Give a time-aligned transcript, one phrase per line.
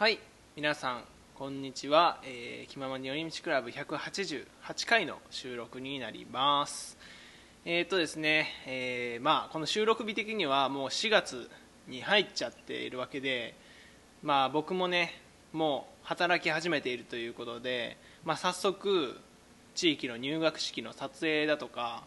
[0.00, 0.18] はい
[0.56, 4.46] 皆さんこんにちは、えー、気ままに寄り道クラブ188
[4.86, 6.96] 回の収録になります。
[7.66, 11.50] えーとですね、えーまあ、この収録日的にはもう4月
[11.86, 13.54] に入っちゃっているわけで、
[14.22, 15.20] まあ、僕もね
[15.52, 19.20] もう働き始めているということで、まあ、早速
[19.74, 22.04] 地域の入学式の撮影だとか、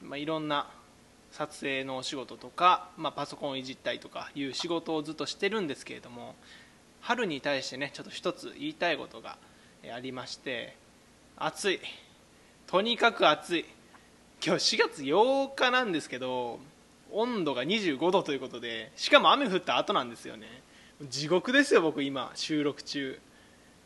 [0.00, 0.66] まあ、いろんな
[1.30, 6.36] 撮影のお仕事とか、まあ、パソコンをいじったりとかいう仕事をずっとしてるんですけれども
[7.02, 9.36] 春に対してねちょっと一つ言いたいことが
[9.94, 10.76] ありまして
[11.36, 11.80] 暑い。
[12.68, 13.64] とにかく暑い。
[14.44, 16.58] 今日4月8日なんですけど
[17.10, 20.46] 温度が25度ということでしかも雨降った後なんですよね。
[21.08, 23.20] 地獄ですよ僕今収録中。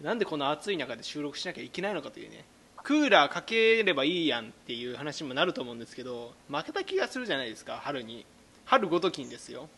[0.02, 2.44] なんでこの暑い中で収録しなきゃいけないのかというね。
[2.82, 8.26] クーラーかければいいやんっていう話にもなると思うんですけど負けた気がするじゃないですか春に。
[8.66, 9.68] 春ごときにですよ。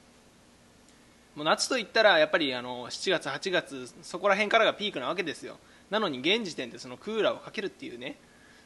[1.38, 5.56] もう夏といったらやっぱりあの7月8月そこら辺からがピークなわけですよ。
[5.88, 8.18] なのに現時点でそのクーラーをかけるっていうね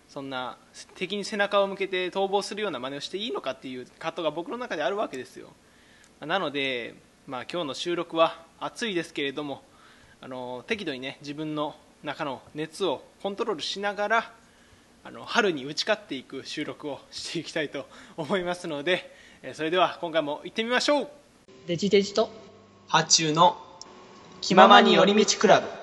[0.08, 0.56] そんな
[0.94, 5.48] 敵に背中を向けて逃亡するような真似をしていいのかっていう葛藤が僕の中であるわけですよ。
[6.20, 6.94] なので、
[7.26, 9.62] まあ、今日の収録は暑いですけれども
[10.22, 14.32] あの適度にね自分の中の熱をコントロールしながら
[15.04, 19.14] あの春に打ち勝っていく収録をしていきたいと思いますので
[19.52, 21.08] それでは今回も行ってみましょう。
[21.66, 22.51] デジデジと。
[22.92, 23.56] 発注の
[24.42, 25.81] 気ままに寄り道クラブ。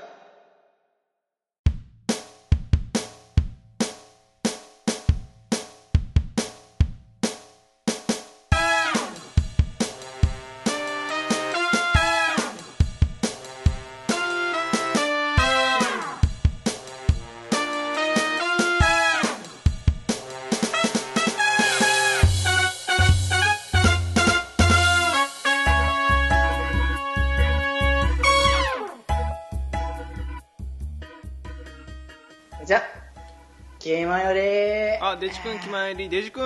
[35.44, 36.10] ジ君気まり。
[36.10, 36.44] デジ君。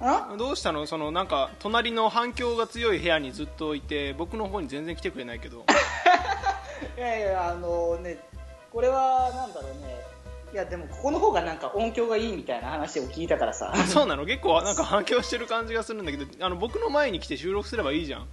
[0.00, 0.86] あどうしたの？
[0.86, 5.64] そのなんか隣の反響が強い部屋にずっといて僕の方に全然来てくれないけど。
[6.98, 8.18] いやいやあのね
[8.72, 9.96] これはなんだろうね。
[10.52, 13.72] いやでもここの方がなんか音響がいいみたいな話を聞いたからさ。
[13.74, 14.24] あ そうなの？
[14.26, 18.22] 結構なんか反響してる感じがするんだけどあの僕の前に来て収録すればいいじゃん。
[18.22, 18.24] い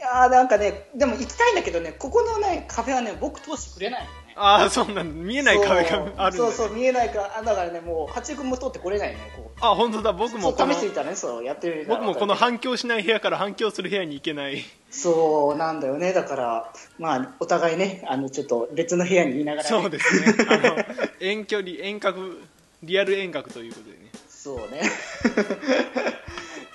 [0.00, 4.06] やーなんかねでも行きたいんだけどねここのねカフェはね僕通してくれないの。
[4.10, 5.02] ねああそうなんだ。
[5.04, 9.58] 見えない壁があるそう そう見えないからあだからねもう八中君も通ってこれないのよこう。
[9.60, 10.12] あ本当だ。
[10.12, 14.64] 僕も試してみたらねそうやってみ僕もこの反響しない部屋から反響する部屋に行けない。
[14.90, 16.12] そうなんだよね。
[16.12, 20.46] だからまあお互いねあのちょっと別の部屋にいながら、ね、そうですね。
[20.48, 20.84] あの
[21.20, 22.40] 遠距離遠隔
[22.82, 24.10] リアル遠隔ということでね。
[24.28, 24.82] そうね。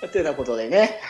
[0.00, 1.00] というようなことでね。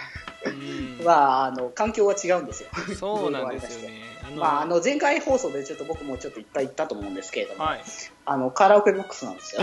[0.45, 1.05] うん。
[1.05, 2.69] まああの環境は違うんですよ。
[2.99, 7.83] そうなんですよねあの、まあ、あの前回放送でちょっと僕もちょっといっぱい言ったと思うんですけれども、はい。
[8.27, 9.63] あのカラオケボックスなんですよ。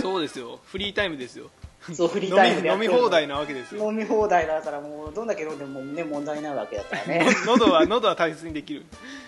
[0.00, 0.60] そうですよ。
[0.64, 1.50] フリータイムですよ
[1.94, 3.90] そうフリータイムでや飲み放題なわけですよ。
[3.90, 7.26] 飲み放題だからもうどんだけ飲んでもね問題ないわけだからね。
[7.46, 8.84] 喉は喉は大切にできる。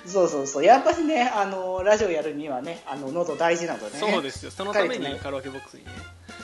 [0.07, 0.65] そうそうそう。
[0.65, 4.13] やっぱりねあのラジオやるにはねあの喉大事なのでね。
[4.13, 4.51] そうですよ。
[4.51, 5.91] そのためにカラオケボックスにね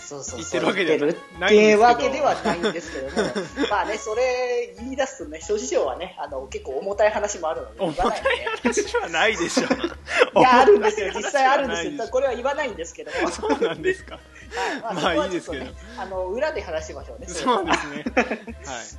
[0.00, 0.38] そうそうそう。
[0.38, 0.98] 言ってるわけでは
[1.38, 1.76] ないんですけど。
[1.76, 3.30] ってわけではないんですけども。
[3.70, 10.40] まあねそれ言い出すとね諸事情はねあの結構重たい話もあるので重たい言わないでね話はないでしょ。
[10.40, 11.12] いやあるんですよ。
[11.14, 12.08] 実際あるんですよ。
[12.10, 13.30] これは言わないんですけども。
[13.30, 14.14] そうなんですか。
[14.14, 14.80] はい。
[14.80, 15.64] まあそこはいいですけど。
[15.64, 17.26] ちょっとねあの裏で話しましょうね。
[17.26, 18.04] そうですね。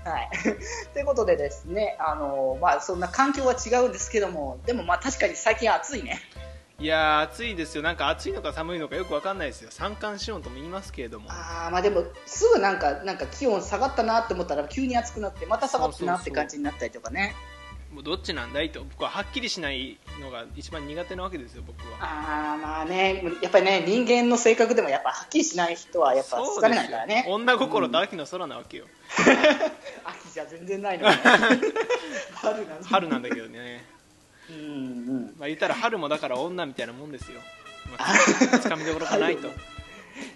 [0.04, 0.18] はい。
[0.18, 0.30] はい。
[0.94, 6.22] ということでですね、あのまあ、そんな環境は違うんですけども、でもまあ確かに最近暑いね。
[6.80, 7.82] いやー暑いですよ。
[7.82, 9.70] なんか暑いのか寒いのかよくわかんないですよ。
[9.72, 11.32] 三寒四温とも言いますけれども。
[11.32, 17.36] ああ、まあでも、すぐなんか、なんか気温下がったなって思ったら急に暑くなって、また下がったなって感じになったりとかね。
[17.94, 27.26] もうどっちなんだいと僕ははっきりしないのが一番苦手なわけですよ僕はああ、まあね、やっぱりね、人間の性格でもやっぱはっきりしない人はやっぱそう疲れないからね。
[27.30, 28.86] 女心と秋の空なわけよ、
[30.04, 31.16] 秋じゃ全然ないのね。
[32.36, 32.84] 春なの。
[32.84, 33.86] 春なんだけどね
[34.50, 35.36] うんうん。
[35.38, 37.42] まあ言ったら春もだから女みたいなもんですよ、
[37.90, 38.14] まあ、
[38.60, 39.50] つかみどころがないと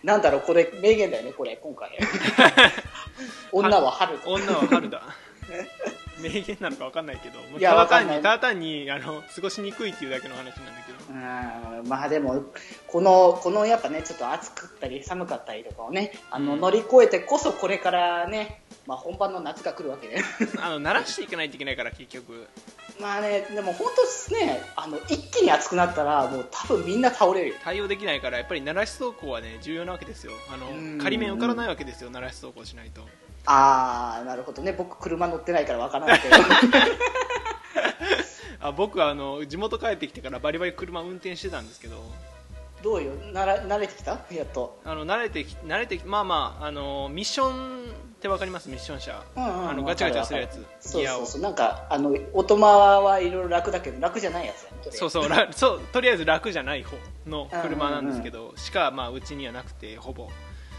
[0.04, 1.98] なんだろう、これ、名言だよね、これ、今回。
[3.52, 4.31] 女は春と。
[4.31, 5.04] 女は春だ
[6.22, 10.54] 名言なのかわかんないけどいやただ単にただ単にあの過ごしにくいっていうだけの話なんだ
[10.86, 10.98] けど。
[11.14, 11.14] う
[11.84, 12.44] んまあでも
[12.88, 16.62] このこのやっぱねちょっと暑かったり寒かったりとかをねあのうん。
[16.62, 20.22] 乗り越えてこそこれからね、まあ、本番の夏が来るわけで。
[20.62, 22.48] あの慣らしていかないといけないから結局。
[23.00, 27.50] まあねでも本当ですねあの一気に暑くなったらもう多分みんな倒れる。
[27.50, 30.34] よ対応できないからやっぱり慣らし走行はね重要なわけですよ。
[30.50, 30.98] あうん。
[30.98, 33.02] の仮面受からないわけですよ慣らし走行しないと
[33.46, 34.74] ああなるほどね。
[34.74, 36.36] 僕車乗ってないからわからないけど。
[38.64, 41.96] あ僕はあの地元帰ってきてからバリバリ車運転してたんですけど。
[42.84, 43.14] どうよ？
[43.32, 44.12] なら慣れてきた？
[44.32, 44.80] やっと。
[44.86, 48.70] あの慣れてき慣れてきまあまああのミッションってわかります？
[48.70, 50.66] ミッション車、うんうんあのガチャガチャするやつ。
[50.80, 51.42] そうそうそう。
[51.42, 56.98] なんかあのオトマはいろいろ楽だけど楽じゃないやつやねそうそうらそうとりあえず楽じゃない方
[57.28, 60.30] の車なんですけど、しかまあうちにはなくてほぼ、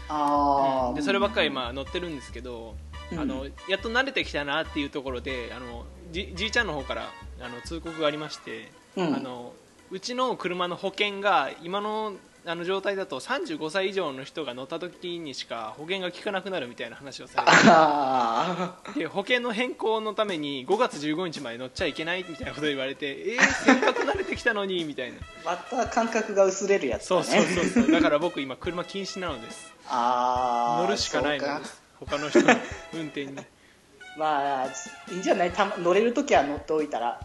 [0.09, 2.75] ああ、でそればっかりまあ乗ってるんですけど、
[3.11, 3.19] うん。
[3.19, 7.09] あのやっと慣れてきたなっていうところであのじじいちゃんの方から
[7.41, 9.15] あの通告がありまして、うん。
[9.15, 9.53] あの
[9.91, 12.13] うちの車の保険が今の
[12.45, 25.17] あの状態だと35歳以上の人が乗った時にしか保険が効かなくなるみたいな話をされてあで保険の変更のために5月15日まで乗っちゃいけないみたいなこと言われてえー、せっかく慣れてきたのにみたいな。
[25.19, 27.23] ーまた感覚が薄れるやつだね。
[27.23, 27.91] そうそうそうそう。
[27.91, 29.73] だから僕今車禁止なのです。
[29.87, 31.81] ああ乗るしかないのです。
[31.99, 32.47] 他の人の
[32.93, 33.35] 運転に。
[34.17, 35.51] まあいいんじゃない？
[35.51, 37.19] たま乗れるときは乗っておいたら。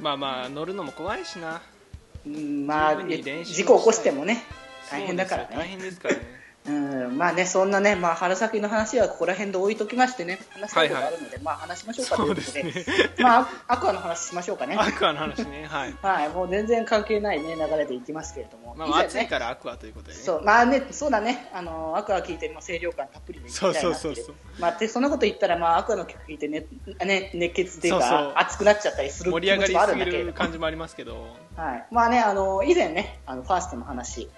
[0.00, 1.60] まあまあ乗るのも怖いしな
[2.28, 4.44] うんまあ事故起こしてもね
[4.90, 5.60] 大変だからそうですよ。
[5.60, 6.37] 大ね変ですからね
[6.68, 6.72] う
[7.08, 12.62] んまあねそんなね、まあ、春先の話はここら辺で置いときましてね話したいことがあるので、まあ話しましょうかということで。
[12.62, 12.90] です
[13.22, 14.76] まあアクアの話しましょうかね。
[14.78, 15.66] アクアの話ね。
[15.68, 15.94] はい。
[16.02, 19.06] はいもう全然関係ないね流れでいきますけれども、まあね。
[19.06, 20.20] 暑いからアクアということでね。
[20.20, 24.34] そうまあね、そうだね、あのアクア聞いて、もう清涼感たっぷりでいきたいなそうそうそうそう。
[24.58, 26.66] まあ、でそんなこと言ったら、まあ、アクアの曲聞いてね、
[27.04, 31.36] ね熱血っていうか熱くなっちゃったりする盛り上がり気持ちもあるすぎんだけれども、る感じもありますけど。
[31.56, 34.28] はい、まあね、あの以前ね、あのファーストの話、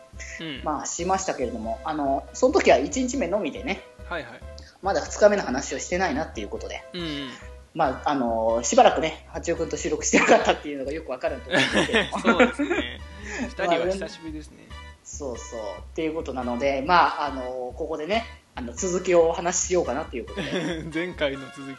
[0.40, 0.60] うん。
[0.64, 4.40] まあ、しましたけれども、あのその時は1日目のみでね、はいはい。
[4.82, 7.28] まだ2日目の話をしてないなっていうことで、うんうん。
[7.74, 12.16] まあ、あのしばらくね、八尾君と収録してなかったっていうのがよくわかると思うんですけれど。
[12.16, 12.22] も。
[12.38, 13.00] そうですね。
[13.48, 14.68] 二人は久しぶりですね。
[15.04, 15.60] そうそう。
[15.60, 15.62] っ
[15.94, 18.24] ていうことなので、まあ、あのここでね
[18.54, 20.84] あの続きをお話ししようかなということで。
[20.92, 21.76] 前回の続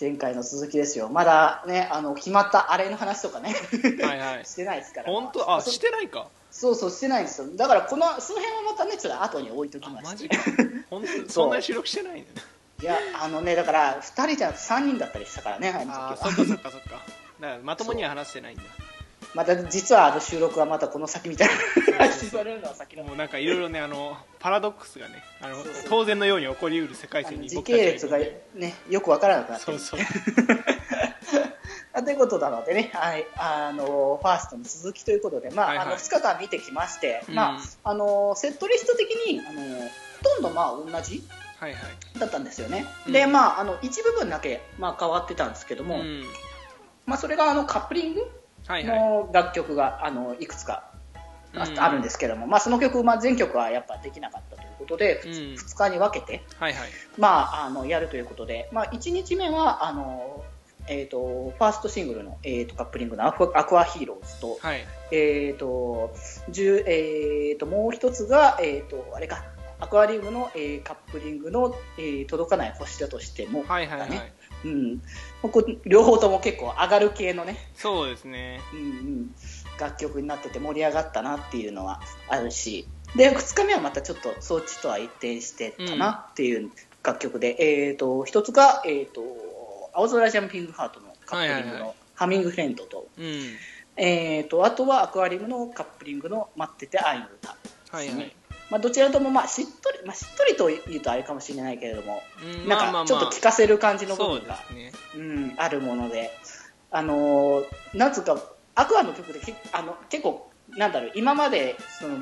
[0.00, 1.08] 前回の続きですよ。
[1.08, 3.54] まだねあの決まったあれの話とかね。
[3.70, 4.44] きはいはい。
[4.44, 5.12] してないですから。
[5.12, 5.54] 本当？
[5.54, 7.48] あしてないかそうそうしてないんですよ。
[7.56, 10.36] だからこのその辺はまたねちょっと後に置いときあまして。
[10.36, 10.54] マジ？
[10.54, 12.26] か 本当そんなに収録してないね
[12.82, 16.32] いやあのねだから2人じゃなくて3人だったりしたからねあのあ時は。
[16.32, 16.90] ーそっかそっかそっか。
[17.40, 18.62] だからまともには話してないんだ。
[19.34, 21.48] また実はあの収録はまたこの先みたい
[21.98, 22.06] な。
[22.08, 25.56] 始まるのは先のもうなんかいろいろねあのパラドックスがねあの
[25.88, 29.78] 当然のように起こりうる世界線に僕たち系列がねよくわからなくなってる。
[29.78, 30.71] そうそう
[32.00, 35.86] ということなのでね、はい、あのファーストの続きということで、まあはいはい。
[35.88, 37.34] あの2日間見てきまして、うん。
[37.34, 39.90] まあ、あのセットリスト的にあのほ
[40.22, 41.22] とんどまあ同じ
[41.58, 42.18] はいはい。
[42.18, 43.12] だったんですよね、うん。
[43.12, 46.24] でまあ、あの一部分だけ、まあ、変わってたんですけども、うん。
[47.04, 48.22] まあ、それがあのカップリング
[48.66, 48.98] はいはい。
[48.98, 50.84] の楽曲があのいくつか
[51.54, 51.78] あうん。
[51.78, 55.30] あるんですけども、まあ、その曲、まあ、全曲はやっぱできなかったということで、うん。
[55.30, 56.88] 2日に分けて、はいはい。
[57.18, 60.42] まあ、あのやるということで、まあ、1日目はあの、
[60.88, 64.84] えー、とファーストシングルの、えー、とカップリングのアクア「アクアヒーローズと,、はい。
[65.10, 66.14] えーと
[66.86, 69.44] えー、ともう一つが、えー、とあれか
[69.78, 74.08] アクアリウムの、えーカップリングの、えー届かない星だとしても、はいはいはい。
[74.08, 74.32] だね。
[74.64, 75.02] うん、
[75.42, 78.60] ここ両方とも結構上がる系のね、そうですね。
[78.72, 79.34] うんうん、
[79.80, 82.86] 楽曲になってて盛り上がったなっていうのはあるし。
[83.16, 86.70] で2日目はまたちょっと装置とは一転してたなっていう
[87.04, 89.20] 楽曲で、えー、と一つが、えー、と
[89.92, 93.56] 青空ジャンピングハートのカップリングの「ハミングフレンドと」うん。
[93.94, 97.56] えー、とあとはアクアリウムのカップリングの「待ってて愛の歌」
[97.90, 98.36] はいはい。
[98.70, 102.68] まあ、どちらともまあしっとり、まあ、しっとりと言うとあれかもしれないけれども、うん。
[102.68, 104.92] なんかちょっと聞かせる感じの部分が、ですね。
[105.14, 106.30] うん、あるもので、
[106.90, 108.40] あのーなんつうか、
[108.74, 112.16] アクアの曲でけあの結構、なんだろう、今までその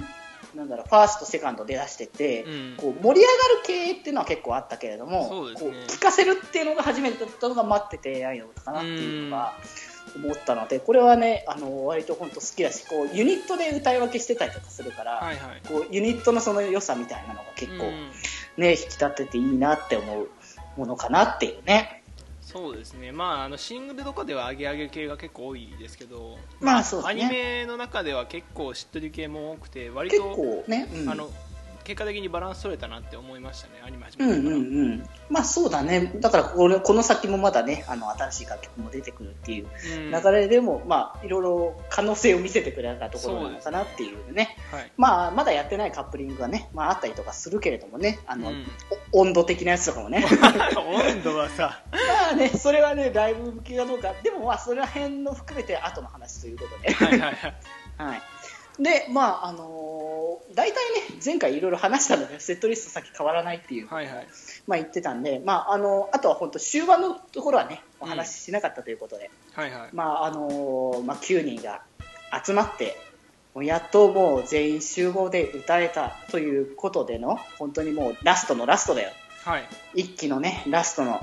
[0.55, 2.75] なんだろうファースト、セカンド出だしてて、うん。
[2.77, 5.29] こう盛り上がる系っていうのは結構あったけれども、ね。
[5.29, 9.55] こう聞かせるっていうのが初めてだったのが待ってて愛の歌かなっていうのが
[10.17, 15.63] 思ったので、これはね、あの割と本当好きだしこう、ユニットで歌い分けしてたりとかするから、はいはい。
[15.69, 18.11] こうユニットのその良さみたいなのが結構、うん。
[18.57, 20.29] ね、引き立ってていいなって思う
[20.77, 22.00] ものかなっていうね。
[22.53, 27.29] そうですねまああのシングルとかでは上げ上げ系が結構多いですけどまあそうですアニね。
[27.31, 31.31] メの中では結構しっとり系も多くて割結と構ね、うん、あの
[31.85, 35.05] 結果的にバランス取れたなって思いましたねアニメ始うんうめてから、んうん。
[35.29, 36.13] まあそうだね。
[36.21, 44.57] だからこれこの先もまだね、あの新しい楽曲も出てくるっていううん流れでも、まあいろいろ可能性を見せてくれたところなのかなっていうね。
[44.71, 48.67] はいまあまだやってないカップリングがね、まああったりとかするけれどもね、あの、うん
[49.13, 50.25] お温度的なやつとかもね。
[50.77, 51.99] 温度はさま
[52.33, 54.13] あね、それはね、ライブ向きかどうか。
[54.23, 56.93] でもまあそれら辺の含めて後の話ということで。
[56.93, 57.55] はいはいはい
[57.99, 58.23] はい。
[58.83, 59.81] で、まあ、あのー
[60.55, 64.27] 大体ね、前回いろいろ話したので、セットリスト先変わらないっていう、はいはい
[64.67, 71.83] まあ言ってたんで、まあ、あのあとは本当終盤のところはね、お話ししなかったということで、はいはいまあ、あのーまあ、9人が
[72.45, 72.97] 集まって、
[73.55, 79.11] もうやっともう全員集合で歌えたということでの、本当にもうラストのラストだよ。
[79.45, 81.21] はい一期のね、ラストの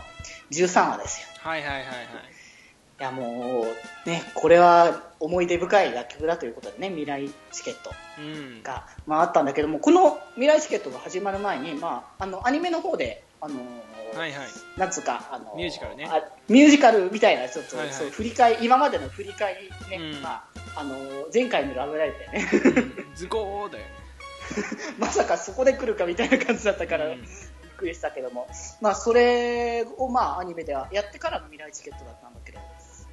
[0.52, 1.28] 13話ですよ。
[1.42, 1.88] はいはいはいはい
[3.00, 3.66] いやも
[4.06, 8.64] う、ね、これは思い出深い楽曲だということでね、未来チケットうん。
[8.64, 14.48] が、まあ、あったんだけども、この未来チケットが始まる前に、まあ、あのアニメの方で、あのーはいはい。
[14.78, 16.10] なんつうか、あのミュージカルね。
[16.10, 17.96] あミュージカルみたいな、ちょっと、はいはい。
[17.96, 20.22] そう振り返り、今までの振り返りね、うん。
[20.24, 20.44] ま
[20.76, 22.48] あ、あのー前回のラブライブでね、
[23.16, 23.86] ズコーだよ
[24.98, 27.22] まさかそこで来るかみたいな感じだったから、うん。
[27.22, 27.30] びっ
[27.78, 28.48] くりしたけども、
[28.82, 32.60] まあ、それを、まあ、アニメではやってからの未来チケットだったんだけど、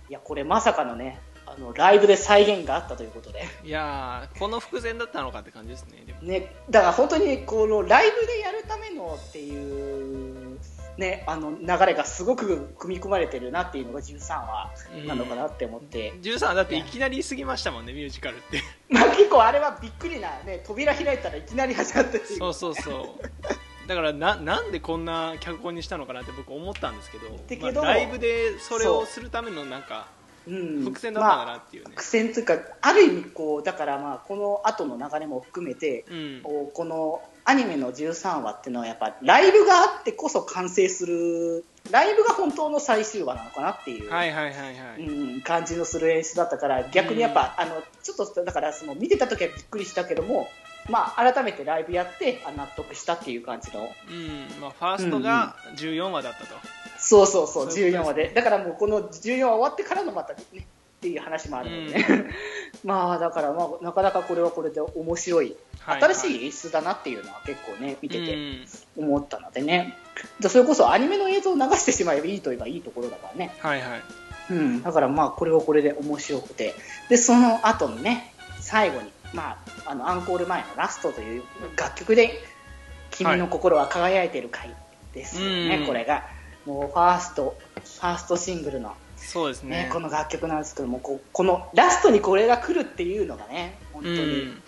[0.08, 3.44] いや、これまさかのね、あのライブで再現があったということで。
[3.64, 10.58] いやーこの伏線だったのかって感じですねね、だから本当にこのライブでやるためのっていう、
[10.96, 14.70] ね、あの流れがすごく組み込まれてるなっていうのが13話
[15.06, 18.62] なのかなって思って、13はだっていきなり過ぎましたもんねミュージカルって。
[18.88, 30.06] まあ、結構あれはびっくりな、ね、扉開いたらいきなり始まったそうそうそうだからななんでこんな脚本にしたのかなって僕思ったんですけどまあライブでそれをするためのなんか
[30.46, 31.90] うん伏線だったんだなまっていうね。
[31.94, 36.40] あ、苦戦というかある意味こうだからまあこの後の流れも含めて、うん。
[36.42, 50.48] このアニメの13話っていうのはやっぱライブがあってこそ完成するライブが本当の最終話なのかなっていう、はいはいはいはい、うん、感じのする演出だったから逆にやっぱ、あのちょっとだからその見てた時はびっくりしたけども、
[50.88, 53.90] まあ、改めてライブやってあ納得したっていう感じの。
[54.08, 54.60] うん。
[54.60, 56.54] まあ、ファーストが14話だったと、
[56.98, 58.30] そうそうそうそういうことですね。
[58.30, 58.32] 14話で。
[58.34, 60.62] だからもうこの14話終わってからのまたねっ
[61.00, 61.94] ていう話もあるので。
[61.94, 62.26] ね、
[62.84, 65.56] まあだから、まあ、なかなかこれはこれで面白い。
[65.80, 68.66] はい新しい演出だなっていうのは結構ね見ててうん。
[68.96, 69.98] 思ったのでね、
[70.40, 73.54] でそれこそアニメの映像を流してしまえばいいといえばいいところだからね。
[73.58, 74.02] はいはい。
[74.50, 76.74] うん、だからまあこれはこれで面白くて。
[77.08, 81.42] でその後のね最後に、まあ、あのアンコール前のラストという
[81.76, 82.40] 楽曲で
[83.10, 84.74] 「君の心は輝いてる回」
[85.12, 85.86] ですよね、うん。
[85.86, 86.24] これが。
[86.64, 89.84] もうファーストファーストシングルの、そうですね。
[89.84, 94.62] ねこの楽曲なんですけどもこうこのラストにこれが来るっていうのがね本当に、うん。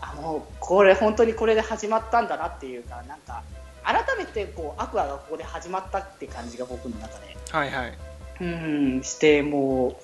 [0.00, 3.42] あもうこれ本当にこれで始まったんだなっていうかなんか
[3.82, 7.36] 改めてこうアクアがここで始まったって感じが僕の中で。
[7.50, 7.98] はいはい。
[8.40, 9.96] うん、して、もう、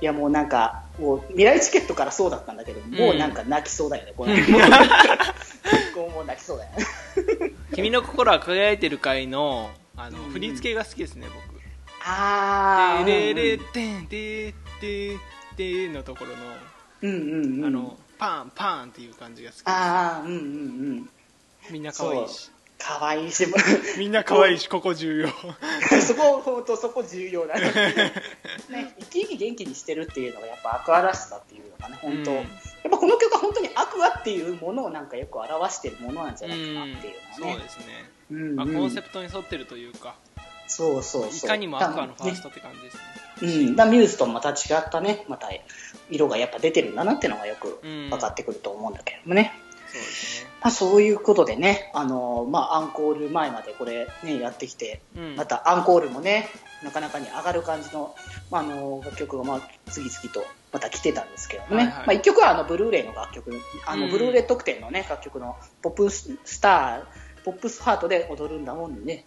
[0.00, 4.34] いやもうなんか、もう未来チケットからそうだったんだけど、もうなんか泣きそうだよね、これ。
[4.46, 4.60] もう
[5.94, 6.86] こうもう泣きそうだよね。
[7.74, 11.60] 君の心は輝いてる回のあのうん振り付けが好きですね僕
[12.04, 13.04] あー。
[13.04, 15.16] でれれてんてて
[15.56, 16.36] てのところの
[17.02, 17.64] うんうんうん。
[17.66, 20.42] あのパンパンっていう感じが好きあー、うんうんう
[21.00, 21.10] ん。
[21.70, 22.50] みんな可愛いし
[22.80, 23.46] かわいいし、
[23.98, 25.28] みんな可愛いしここ重要。
[26.00, 27.70] そこ、本当そこ重要だね。
[28.70, 32.36] ね、生き生き元気にしてるっていうのがやっぱアクアらしさっていうのがね、本当、うん。
[32.38, 32.46] やっ
[32.90, 37.60] ぱこの曲は本当にアクアっていうものをなんかよく表してるものなんじゃないかなっていうそのはね。
[37.60, 37.84] うですね、
[38.30, 38.56] うんうん。
[38.56, 40.14] まあ、コンセプトに沿ってるというか。
[40.66, 41.30] そうそうそう。
[41.36, 43.02] いかにもアクアのファースねトって感じですね。
[43.42, 45.48] うん、だミューズとまた違ったね、また
[46.10, 48.10] 色がやっぱ出てるんだなっていうのがよくうん。
[48.10, 49.52] 分かってくると思うんだけどもね。
[49.88, 55.36] そうですねまあ、そういうことでね、あのまあ、アンコール前までこれ、ね、やってきて、うん。
[55.36, 56.48] またアンコールもね、
[56.82, 58.14] なかなかに上がる感じの,、
[58.50, 62.06] まあ、あの楽曲がまあ次々とまた来てたんですけどもね、はいはい。
[62.08, 63.52] まあ、1曲はあのブルーレイの楽曲、
[63.86, 64.10] あのうん。
[64.10, 69.24] ブルーレイ特典の、ね、楽曲のポップスター、ポップスハートで踊るんだもんでね、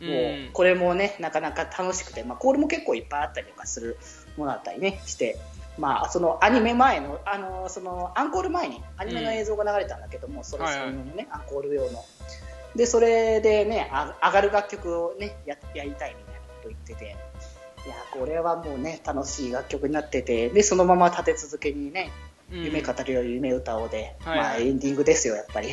[0.00, 3.98] もうこれもねなかなか楽しくて、まあ、コールも結構いっぱいあったりとかする
[4.36, 5.38] ものだったりねして、
[5.78, 10.88] まあ、そのアニメ前のあのそのアンコール前にアニメの映像が流れたんだけども、それはいはい。
[10.88, 12.04] 専用のね、アンコール用の。
[12.74, 17.16] でそれでねあ上がる楽曲をねややりたいみたいなこと言ってて。
[17.86, 20.48] いやこれはもうね楽しい楽曲になってて。
[20.50, 22.10] でそのまま立て続けにね
[22.52, 22.64] うん。
[22.64, 24.48] 夢語るより夢歌おうで、はいはい。
[24.48, 25.68] まあ、エンディングですよやっぱり。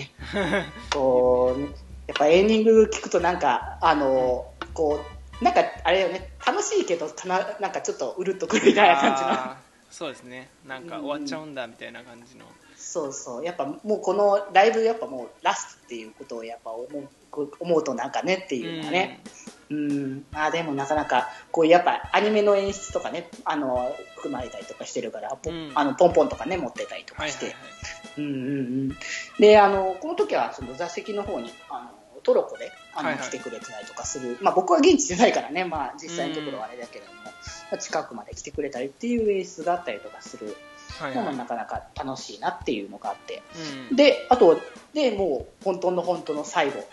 [0.93, 1.61] こう
[2.07, 4.99] やっぱエンディング聞くとなんかあのこ
[5.41, 9.62] うなんかあれよね楽しいけどたななんかちょっとうるっとくるみたいな感じの
[9.93, 10.49] そうですね。
[10.65, 12.45] なんか終わっちゃうんだみたいな感じの。
[12.75, 13.45] そうそう。
[13.45, 19.21] やっぱもうこのライブやっぱもうラストっていうことをやっぱ思う思うとなんかねっていうのはね、
[19.69, 25.71] うん、あーでもなかなかこうやっぱアニメの演出とかねあの含まれたりとかしてるから、ポうん。
[25.75, 27.73] あのポンポンとかね持ってたりとかして、はいはいはい。
[28.17, 28.61] うんうんう
[28.93, 28.97] ん、
[29.37, 33.17] であのこの時はその座席の方にあのトロコであの、はい。
[33.17, 37.31] はい来てくれてたりとかする、まあ、僕は現地じゃないからね、まあ、実際のところはあれだけれども、ま
[37.71, 40.55] あ近くまで来てくれたりっていう演出があったりとかする。
[40.99, 43.41] はいもうなかなか楽しいなっていうのがあって、
[43.89, 43.95] うん。
[43.95, 44.59] で、あと、
[44.93, 46.85] で、もう本当の本当の最後、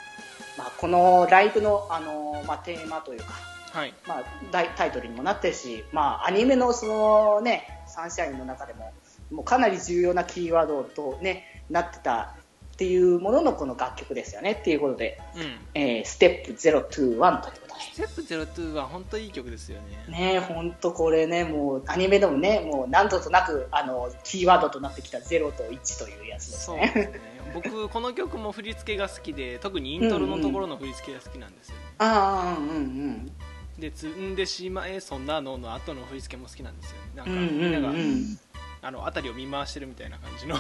[0.57, 3.27] まあ、このライブの、あのまあ、テーマというか、
[3.73, 3.95] はい。
[4.07, 8.93] まあ、タイタイトルにもなってるし、まあ、アニメのそのね、サンシャインの中でも、
[9.31, 12.35] もうかなり重要なキーワードとね、なってた
[12.81, 15.43] っていうもののこの楽曲ですよねっていうことで、うん
[15.75, 17.61] えー、ステップ021ということで。
[17.93, 26.91] ステップ02は本当いい曲ですよねね本当これね、もうアニメでもね、もう何度となくあのキーワードとなってきた0と1というやつですね。
[26.95, 27.21] そうですね
[27.53, 33.33] 僕この曲も振り付けが好きで特にイントロのところの振り付けが好きなんですよね、ああ、うんうん
[33.79, 37.39] で積んでしまえそんなのの後の振り付けも好きなんですよねなんかうん。
[37.39, 38.39] うんうんみんなが、うん。
[38.83, 40.57] あの辺りを見回してるみたいな感じの、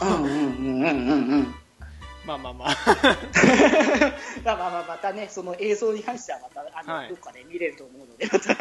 [2.24, 2.76] まあまあまあ。
[4.44, 7.08] まあまあまあまたね、その映像に関してはまたあの、はい。
[7.08, 8.52] どっかで見れると思うので、また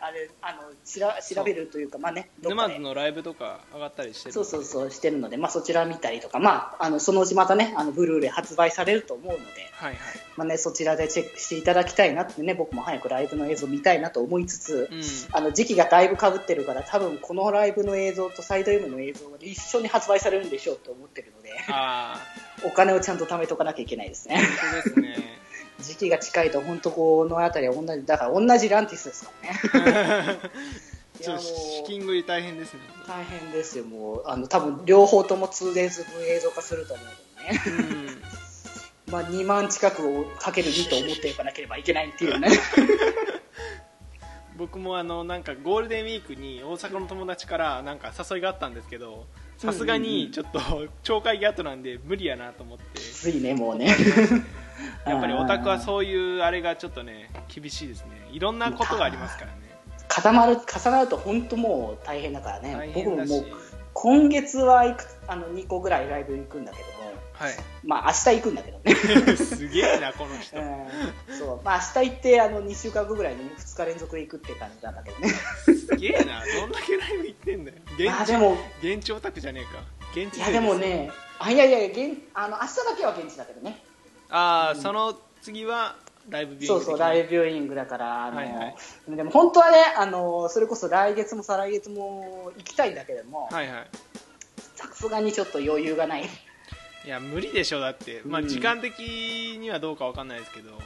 [0.00, 9.98] あれあのしら調べるというか、まあね、沼津のライブとか上がったりしてるそうそうそうしてるので、まあそちら見たりとか、まああのそのうちまたね、あのブルーレイ発売されると思うので、はいはい。
[10.36, 14.88] まあねそちらでチェックしていただきたいなってね、僕も早くライブの映像見たいなと思いつつ。
[14.90, 15.02] うん。
[15.32, 21.52] あの時期がだいぶ被ってるから多分このライブの映像とサイド M の映像が一緒に発売されるんでしょうと思ってるので。
[21.68, 22.20] あ
[22.64, 24.36] お金をちゃんと貯めとかなきゃいけないですね。
[24.36, 25.38] あ本当ですね。
[25.80, 30.38] 時期が近いと本当この辺りは同じだから同じランティスですからね。
[31.20, 32.80] い ちょっとやもう資金繰り大変ですね。
[33.06, 33.78] 大変です。
[33.78, 37.12] よもうあの多分両方とも 2days 分映像化すると思うの
[37.44, 37.62] でね。
[37.66, 38.22] うん。
[39.12, 42.50] まあ2万近くをかける2と思っていかなければいけないっていうね。
[44.58, 49.26] 僕もあのなんかゴールデンウィークに大阪の友達からなんか誘いがあったんですけど
[49.58, 50.60] さすがにちょっと
[51.02, 53.00] 懲戒後なんで無理やなと思って。
[53.00, 53.88] ついねもうね。
[55.04, 58.28] やっぱりオタクはそういうあれがちょっとね厳しいですね。
[58.30, 59.58] いろんなことがありますからね。
[60.06, 62.92] 固まる重なると本当もう大変だからね。
[62.94, 63.46] 僕ももう
[63.94, 66.88] 今月はいくあの2個ぐらいライブ行くんだけど。
[66.92, 66.97] も
[67.38, 67.54] はい。
[67.84, 69.36] まあ明日行くんだけどね。
[69.36, 70.56] すげえなこの人。
[70.56, 71.38] うん。
[71.38, 71.60] そう。
[71.64, 75.28] まあ明日行ってあの2週間後ぐらいに2日連続行くって感じなんだけどね。
[75.64, 76.42] すげえな。
[76.60, 77.76] どんだけライブ行ってんだよ。
[77.92, 79.82] 現地あでも現地オタクじゃねえか。
[80.12, 83.82] 現地いやでもねあいやいや現あの明日だけは現地だけどね。
[84.30, 85.96] ああその次は
[86.28, 88.76] ライブビューイングそうそうライブブビューイングだからあの、はいはい。
[89.08, 93.86] でも本当はねあのそれこそ来月も再来月も行きたいんだけどもはいはい。
[94.74, 96.28] さすがにちょっと余裕がない
[97.04, 99.00] いや無理でしょだって、まあ、うん時間的
[99.58, 100.78] にはどうかわかんないですけど。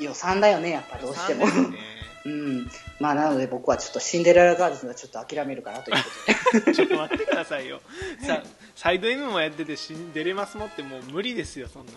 [0.00, 1.46] 予算だよねやっぱどうしても。
[1.46, 1.78] ね。
[2.24, 2.70] うん。
[3.00, 6.10] まあなので僕はちょっとシンデレラガールズはちょっと諦めるかなというこ
[6.52, 6.72] とで。
[6.74, 7.80] ちょっと待ってくださいよ。
[8.24, 8.42] さ
[8.76, 11.92] サイド M もやっててし出れますもってもう無理ですよそんな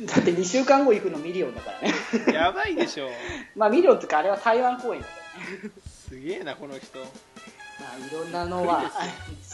[0.00, 1.94] だって2週間後行くのミリオンだからね。
[2.26, 3.08] のやばいでしょ。
[3.54, 5.12] まあミリオンっていうかあれは台湾公演だか
[5.62, 5.70] らね。
[6.08, 6.98] すげえなこの人。
[6.98, 7.08] まあ
[7.96, 8.82] いろんなのは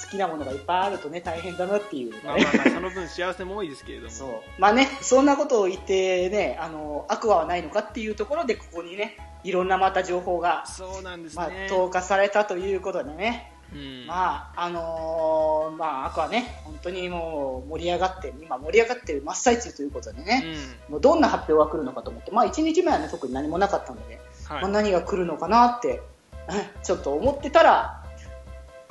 [0.02, 4.10] 好きなものがいっぱいあるとね大変だなっていうのまあまあまあその分幸せも多いですけれども。
[4.10, 4.60] そう。
[4.60, 14.06] まあねそんなことを言ってねあの悪はないのかっていうところでここにねいろんなまた情報が、そうなんですまあね、投下されたということでね、うん。
[14.06, 20.44] まああのーまあ悪はね本当にもう盛り上がって今盛り上がってる真っ最中ということでね、
[20.88, 24.62] もうどんな発表が来るのかと思って、まあ、1日目は、ね、特に何もなかったので、うんはい。
[24.62, 26.02] まあ、何が来るのかなって
[26.48, 28.03] えちょっと思ってたら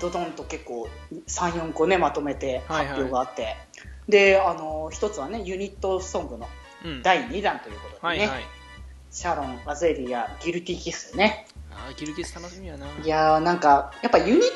[0.03, 0.87] ドドンと結構
[1.27, 3.55] 34個ねまとめて発表があって、
[4.07, 6.47] であの一つはねユニットソングの
[6.85, 7.01] うん。
[7.01, 8.43] 第2弾ということでね、はいはい。
[9.09, 11.47] シャロン、アゼリア、ギルティキスね。
[11.71, 12.85] あーギルギス楽しみやな。
[12.85, 14.47] いやーなんかやっぱユニットが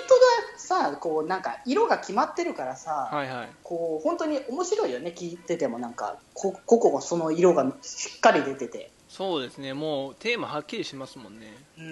[0.57, 3.49] さこうなんか色が決まってるからさ、はいはい。
[3.63, 5.79] こう本当に面白いよね聞いてても。
[5.79, 8.91] なんかこ個々その色がしっかり出てて。
[9.07, 9.73] そうですね。
[9.73, 11.55] もうテーマはっきりしますもんね。
[11.77, 11.89] うんう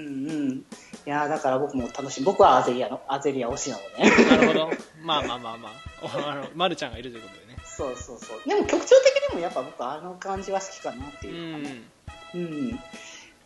[0.52, 0.66] ん、
[1.06, 4.72] いやーだから僕も楽しみ僕はアゼリアのアゼリア推しなので、なるほど。
[5.04, 5.72] まあまあまあまあ。
[6.02, 7.60] おあの、ま、るちゃんがいるということでね。
[7.64, 8.50] そうそうそう。
[8.50, 11.84] でも曲調的にもやっぱ僕あの感じは好きかなってういうかねん、
[12.34, 12.80] うん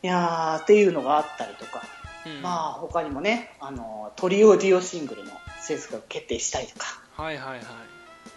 [0.02, 1.84] いやーっていうのがあったりとか、
[2.26, 2.42] うん。
[2.42, 6.86] まあ他にもねあのトリオデュオシングルの制作が決定したりとか。
[7.18, 7.60] はいはいはい。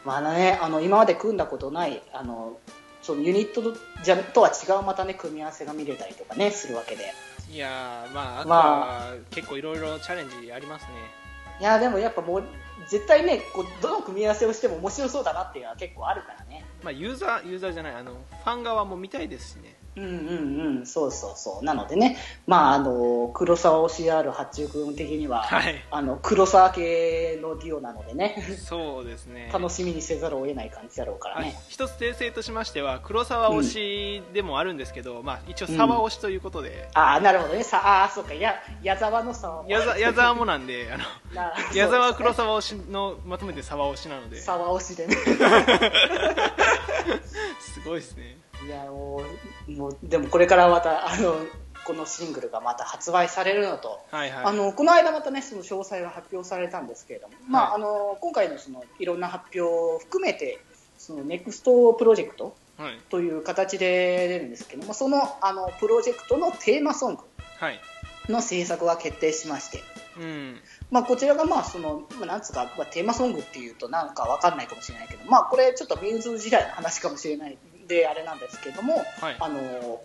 [0.04, 2.58] まあね、あの今まで組んだことないあの
[3.02, 7.12] そのユニットとじゃとは違うまたね組み合わせが見れたりとかねするわけで
[7.53, 10.88] いやーまあまは結構いろいろチャレンジありますね。
[11.61, 12.45] いやでもやっぱもう
[12.88, 16.65] 絶対ねこうどの組み合わせをしても面白そうだなっていうのは結構あるからね。
[16.83, 21.64] まあユーザーユーザーじゃないあのファン側も見たいですしねうんうんうん、そうそうそう。
[21.64, 31.59] なのでね、まあ、あの、黒沢推しある八中君的には、はいあの、黒沢系のデュオなのでね、そうですね楽しみにせざるを得ない感じだろうからはいね。
[31.68, 37.62] 一つ訂正としましては黒沢推しでもあるんですけど、まあ、一応沢推しということで、ああ、なるほどね。
[37.62, 39.68] さああ、そうか、や、矢沢の沢も。
[39.68, 45.16] 矢沢矢沢もなんであの な矢沢黒沢推しのまとめて沢推しなので沢推しでね。
[47.61, 49.22] すごいですねいや、も
[49.68, 51.35] う、もう、でもこれからまた、あの、
[51.85, 54.44] このシングルがまた発売されるのと、はいはい。
[54.44, 57.83] あのこの間またねその詳細が発表されたんですけれども、まあはい。
[57.83, 60.61] あの今回のそのいろんな発表を含めて
[60.96, 62.98] そのネクストプロジェクトはい。
[63.11, 67.22] という形で出るんですけどもそのあのプロジェクトのテーマソング
[67.59, 67.81] はい。
[68.29, 69.83] の制作が決定しまして、
[70.16, 70.61] うん。
[70.92, 79.37] まあ、こちらがまあその、まあ、なんつうか、まあ、テーマソングっていうとなんかわかんないかもしれないけど、まあ、これちょっとミューズ時代の話かもしれないんであれなんですけども、はい。
[79.38, 80.03] あの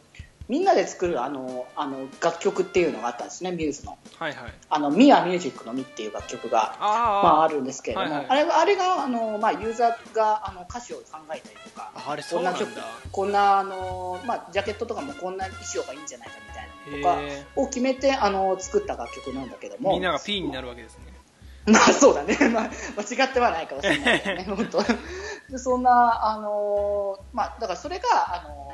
[0.50, 3.98] みんなで作るあのあの楽曲っていうのがあったんですねミューズの。
[4.18, 4.54] はいはい。
[4.70, 8.30] あのミアミュージックのミっていう楽曲があまあ、ああるんですけれども、はいはい。
[8.30, 11.04] あれがあれがあの、まあ、ユーザーがあの歌詞を考
[11.36, 12.60] えたりとかああれそうなんだ。
[12.60, 19.92] こんな曲こんなあの、まあ、ジャケットとかもこんな衣装がいいんじゃないかみたいなのとかへを決めてあの作った楽曲なんだけども。
[19.92, 21.18] みんなが P になるわけですね。
[21.68, 24.78] まあそうだね、 まあ、間違ってはないかもしれないけどね 本当
[25.50, 28.04] でそんなあの、まあ、だからそれが
[28.36, 28.74] あの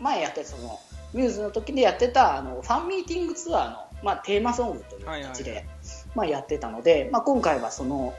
[0.00, 0.78] 前やってたその
[1.12, 5.66] ミューズの時にやってたあのファンミーティングツアーの、まあ、テーマソングという形で、はいはい
[6.14, 8.14] まあ、やってたので、まあ、今回はその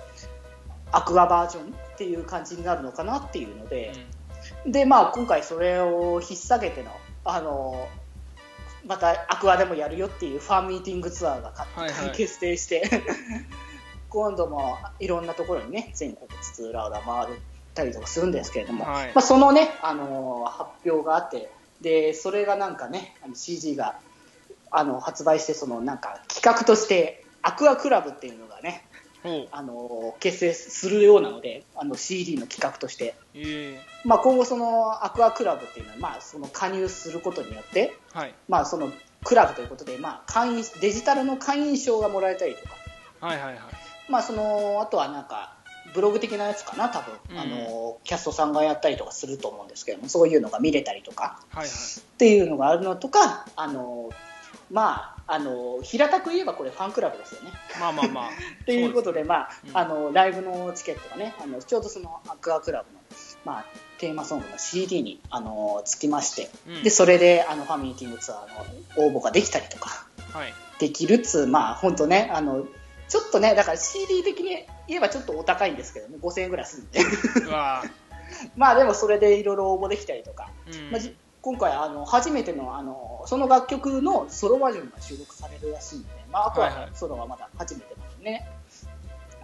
[0.91, 3.91] アクアバージョンっていう感じになるのかなっていうので、
[4.65, 6.91] でまあ、今回それを引っ提げての
[7.25, 7.87] あの
[8.85, 12.11] またアクアでもやるよっていうファンミーティングツアーがか、はいはい。
[12.11, 12.89] 決定して
[14.17, 17.39] 今度もいろんなところにね全国津々浦々回っ
[17.75, 19.11] たりとかするんですけれども、はい。
[19.13, 21.51] まあ、そのねあの発表があって
[21.81, 23.99] でそれがなんかね CG が
[24.71, 28.83] あの発売してそのなんか企画としてアクアクラブっていうのがね
[29.21, 29.47] ほう。
[29.51, 33.13] あの結成するようなのであの CD の企画として。
[33.35, 33.81] ええ。
[34.03, 38.33] まあ、今後、そのアクアクラブっていうのは、まあ、その加入することによって、はい。
[38.47, 38.91] まあ、その
[39.25, 42.75] クラブということで、まあ、会員デジタルの会員証がもらえたりとか、
[43.19, 43.59] はいはいはい
[44.09, 45.57] まあ、そのあとはなんか
[45.93, 47.39] ブログ的なやつかな多分、うん。
[47.39, 51.67] あのキャストさんがやったりとかすると思うんですけどもそういうのが見れたりとかはいはい。
[51.67, 51.71] っ
[52.17, 54.09] ていうのがあるのとかあの、
[54.71, 57.51] まあ、あの平たく言えばこれファンクラブですよね。
[57.79, 58.29] まあまあまあ。
[58.65, 59.77] ということで、まあうん。
[59.77, 62.99] あのライブのチケットがねあのちょうどそのアクアクラブの、
[63.45, 63.65] まあ、
[63.97, 66.83] テーマソングの CD にあのつきまして、うん。
[66.83, 70.53] でそれであのファミリーティングツアーの応募ができたりとかはい。
[70.79, 72.67] できるっつうまあ本当ねあの
[73.07, 76.99] ちょっとねだから CD 的に言えばちょっとお高いんですけどね5000円ぐらいするんで。
[78.55, 80.91] まあでもそれでいろいろ応募できたりとか、うん。
[80.91, 86.89] まあじ今回あの初めてのあのその楽曲のソロバージョンが収録されるらしいので、まあ、あとはいははい。
[86.93, 88.49] ソロはまだ初めてなんでね、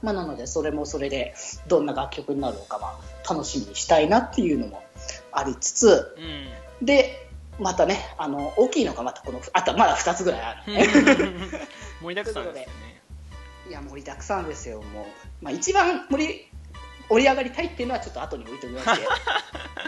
[0.01, 1.33] まあ、なのでそれもそれで
[1.67, 4.83] どんな楽曲になるのか、まあ、楽しみにしたいなっていうのも
[5.31, 6.15] ありつつ。
[6.17, 6.85] うん。
[6.85, 10.73] でまたねあの大きいのがまたこのあとまだ2つぐらいある、
[12.01, 12.67] 盛りだくさんですよね
[13.69, 15.05] いや盛りだくさんですよもう、
[15.41, 16.47] まあ、一番盛り
[17.09, 19.07] 盛り上がりたいっていうのはちょっと後に置いておきまして。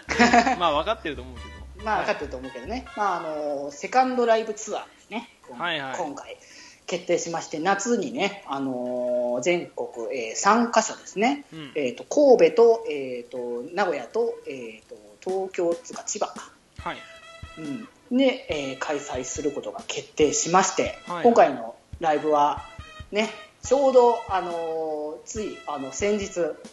[0.60, 1.42] まあ分かってると思うけ
[1.80, 1.84] ど。
[1.84, 5.98] まあ分かってると思うけどね、まあ、あのセカンドライブツアーですね、今はいはい。
[5.98, 6.38] 今回
[6.88, 11.72] 決定しまして、夏にね、あの全国、えー3カ所ですね、うん。
[11.76, 16.98] えー、と神戸と,、えー、と名古屋と,、えー、と東京つうか千葉か、はい。
[17.58, 18.18] うん。
[18.18, 21.24] で、えー開催することが決定しまして、はい。
[21.24, 22.64] 今回のライブは、
[23.12, 23.30] ね、
[23.66, 26.30] ちょうど、あのついあの先日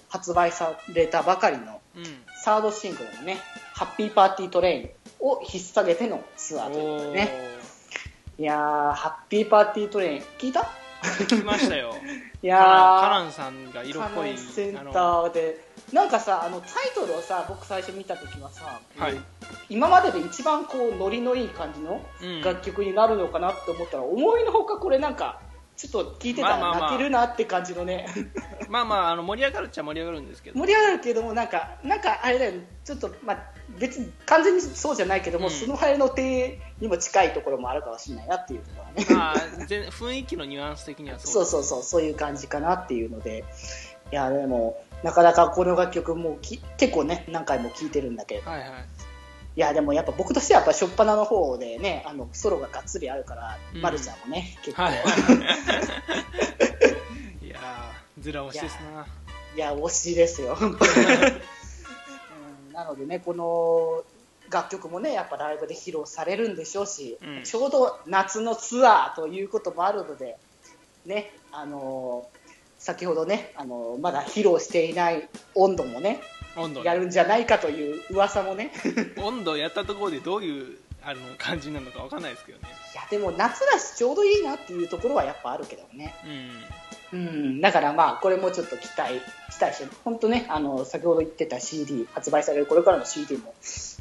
[0.08, 2.04] 発売されたばかりのうん。
[2.44, 3.38] サードシングルのね、
[3.72, 7.30] HAPPY PARTY TRAIN を引っ提げてのツアーということでね。
[8.38, 10.68] いやー、ハッピーパーティートレイン、聞いた？
[11.02, 11.94] 聞きましたよ。
[12.42, 15.60] いカランカやランさんがー、色っぽいセンターで、
[15.92, 19.20] なんかさ、あのタイトルをさ、僕最初見たときはさ、はい。
[19.68, 22.42] 今までで一番こうノリのいい感じのうん。
[22.42, 25.38] 楽曲になるのかなって思ったら、思いのほかこれなんか、
[25.88, 28.06] ちょっと聞いてたら泣けるなって感じのね、
[28.68, 30.58] まあまああの盛り上がるっちゃ盛り上がるんですけど。
[30.58, 33.38] 盛り上がるけども、なんか、なんかあれだよね、ちょっと、まあ、
[33.80, 35.50] 別に完全にそうじゃないけども、うん。
[35.50, 39.14] その辺の手にも近いところもあるかもしれないなっていうところがね。
[39.14, 43.44] まあ全雰囲気のニュアンス的にはそそううそうそう、そういう感じかなっていうので、
[44.12, 48.68] いや、でも、なかなかこの楽曲もき結構ね、何回も聴いてるんだけど、はいはい
[49.54, 53.82] いや、でもやっぱ僕としてはやっぱ初っ端の方でね、あの、ソロががっつりあるから、うん。
[53.82, 54.94] まるちゃんもね、結構、はい。
[57.42, 59.06] い、 いやーずら押しですな。
[59.56, 60.78] や、推しですよ、 うん
[62.72, 64.02] なのでね、この
[64.50, 67.44] 楽曲もねやっぱライブで披露されるんでしょうし、うん。
[67.44, 70.38] ちょうど夏のツアーということもあるので、
[71.04, 72.42] ねあのー
[72.78, 76.20] 先ほどね、あのーまだ披露していない温度もね
[76.84, 78.72] やるんじゃないかという噂もね。
[79.18, 82.68] 温度やったところでどういうあの感じなのかわかんないですけどね。
[82.94, 86.14] いやでも夏だしちょうどいいなっていうところはやっぱあるけどね。
[86.24, 86.64] うん。
[87.12, 93.52] うん、だからまあこれもちょっと期待期待して本当ねあの先ほど言ってた CD 発売されるこれからの CD も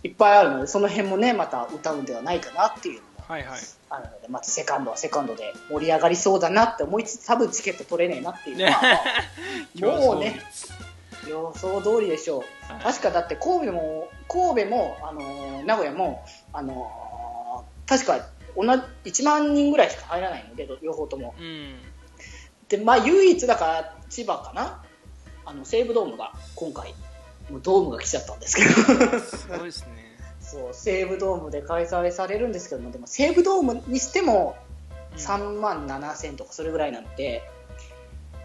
[0.04, 3.60] いっぱいあるのでその辺もねまた歌うんではないかなっていうはいはい。
[3.90, 10.42] あるのでまたセカンドはセカンドで盛り上がりそうだなって思いつつ多分チケット取れねえなっていうのは、まあ もうね
[11.28, 12.72] 予想通りでしょう。
[12.72, 12.84] はい。
[12.84, 18.20] 確かだって神戸も神戸も、あのー名古屋も、あのー確か
[18.56, 18.64] 同
[19.04, 21.36] じ1万人ぐらいしか入らないので両方とも。
[21.40, 21.80] うん。
[22.70, 24.84] で、まあ、唯一だから千葉かな。
[25.46, 26.94] あの西武ドームが今回
[27.50, 29.20] もうドームが来ちゃったんですけど。
[29.20, 30.12] すごいですね。
[30.40, 34.56] そう西武ドームで開催されるんですけどもでも西武ドームにしても
[35.14, 35.18] うん。
[35.18, 37.44] 3万7000とかそれぐらいなので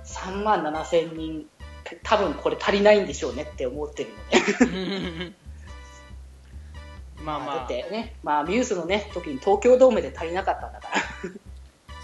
[0.04, 1.46] 3万7000人
[2.03, 5.33] 多分これ足りないんでしょうねって思ってるので。
[7.25, 7.57] まあまあ。
[7.57, 11.03] だってね、まあ、ミュースのね時に東京ドームで足りなかったんだから。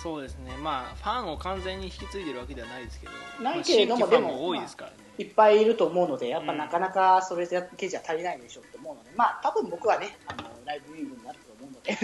[0.03, 0.57] そうですね。
[0.57, 3.12] まあファンを完全に引き継いでるわけではないですけど。
[3.42, 11.97] ないけれどもでもいですからね、いっぱいいると思うので、やっぱうんなかなかそれだけじゃ足りないでしょうと思うので、まあ多分僕はね、あのライブビューイングになると思うので、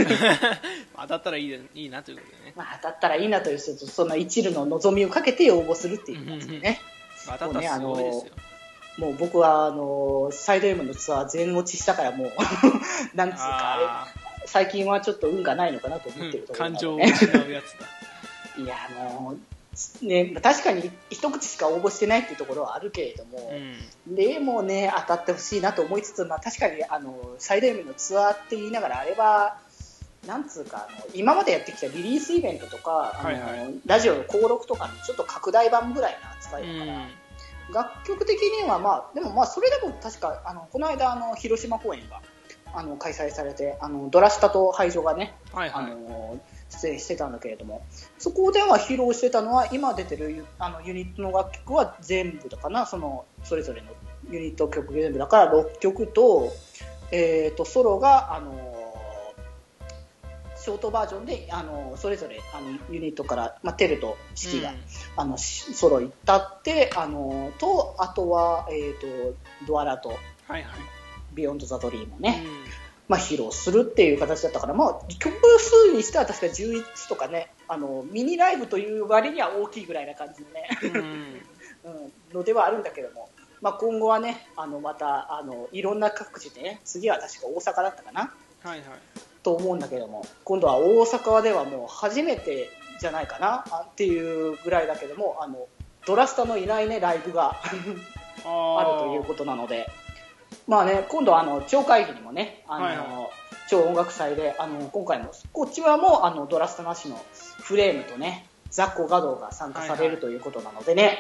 [0.97, 2.53] 当たったらいいでいいなということでね。
[2.55, 6.81] まあ当たったらいいなという人と、そんな一縷の望みをかけて応募するっていう感じでね、
[7.35, 8.33] ったらすごいですよ、
[8.99, 12.33] もう僕はあのサイド M のツアー全落ちしたから、もう、
[13.14, 14.12] なんつうかああれ、
[14.47, 17.87] 最近はちょっと運がないのかなとー思ってるところ感情をなので、失うやつだ。
[18.62, 19.37] いや、あの
[20.03, 24.14] ね、確かに一口しか応募してないっていうところはあるけれども、うん。
[24.17, 29.59] でもね、当たってほしいなと思いつつ、まあ、確かにあの最大限のツアーって言いながら、あれは、
[30.29, 33.41] なんつうかあの、今までやってきたリリースイベントとか、あのはい。
[33.41, 37.09] はいラジオの登録とかのちょっと拡大版ぐらいな扱いだから、うん。
[37.73, 42.21] 楽曲的には、まあ、でもまあそれでも確か、あのこの間あの、広島公演が
[42.75, 45.87] あの開催されて、あのドラスタとハイジョがね、あはいはい。
[45.87, 46.38] の
[46.71, 47.83] 出演してたんだけれども
[48.19, 53.88] そこでは披露してたのは今出てるユあのユニットの楽曲は全部だかなそのそれぞれの
[54.31, 56.53] ユニット曲全部だから6曲と,、
[57.11, 58.78] えー、とソロが、あの
[60.68, 64.76] ショートバージョンで、あのそれぞれあのユニットから、まあ、テルとシキが、うん。
[65.16, 69.35] あのしソロ行ったって、あのとあとは、えー、と
[69.66, 70.18] ドアラとはい
[70.50, 70.64] はい、
[71.33, 72.50] Beyond the Dream ね、うん。
[73.09, 81.40] まあ、披露するっていう形だったから、まあ、曲数にしては確か11とかねあのミニライブという割には大きいぐらいな感じのね、うん。
[81.85, 83.31] うん、のではあるんだけども、
[83.62, 88.35] まあ、今後はねあのまたあのいろんな各地でね次は確か大阪だったかな。
[88.62, 92.69] はいはいと思うんだけども今度は大阪ではもう初めて
[93.01, 95.69] じゃないかなあっていうぐらいだけどもあの
[96.07, 97.57] ドラスタのいないねライブが
[98.45, 99.91] ああるということなので、
[100.67, 103.31] まあね、今度はあの超会議にもね、あのはいは
[103.69, 107.21] 超音楽祭で、あの今回も、こっちはもうあのドラストなしの
[107.61, 111.19] フレームとね、ザ・コガドーが参加されるということなのでね、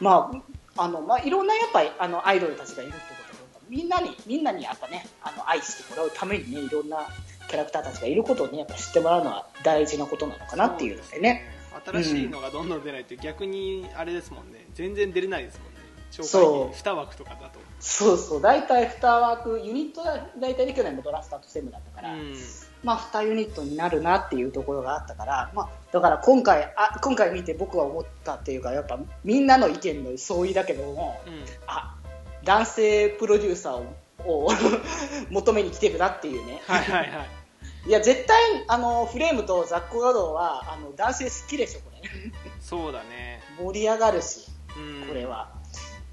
[0.00, 0.30] ま
[0.76, 3.32] あ、あの、まあ、いろんなやっぱりあのアイドルたちがいるってことで、
[3.68, 7.08] みんなに、みんなにやっぱね、あの愛してもらうためにね、いろんな
[7.52, 11.44] キャラクターたちがいることをね、やっぱ知ってもらうのは大事なことなのかなっていうのでね。
[11.84, 14.66] 新しいのがどんどん出ないって逆にあれですもんね。
[14.72, 15.72] 全然出れないですもんね。
[16.10, 16.74] 超そう。
[16.74, 17.60] 2枠とかだと。
[17.78, 22.34] そうそう、大体2枠、ユニットは大体ね、去年もドラスターとセムだったから、うん。
[22.82, 31.44] まあ、2ユニットになるなっていうところがあったから、まあ、だから今回あ今回見て僕は思ったっていうかやっぱみんなの意見の相違だけどもうん。
[31.66, 31.96] あ
[32.44, 33.84] 男性プロデューサーを
[34.24, 34.48] を
[35.30, 36.60] 求めに来てるなっていうね。
[36.66, 37.41] はいはいはい
[37.86, 38.36] いや絶対
[38.68, 42.08] あのフレームとザッコガドーはあの男性好きでしょこれ
[42.60, 45.52] そうだね盛り上がるしうんこれは。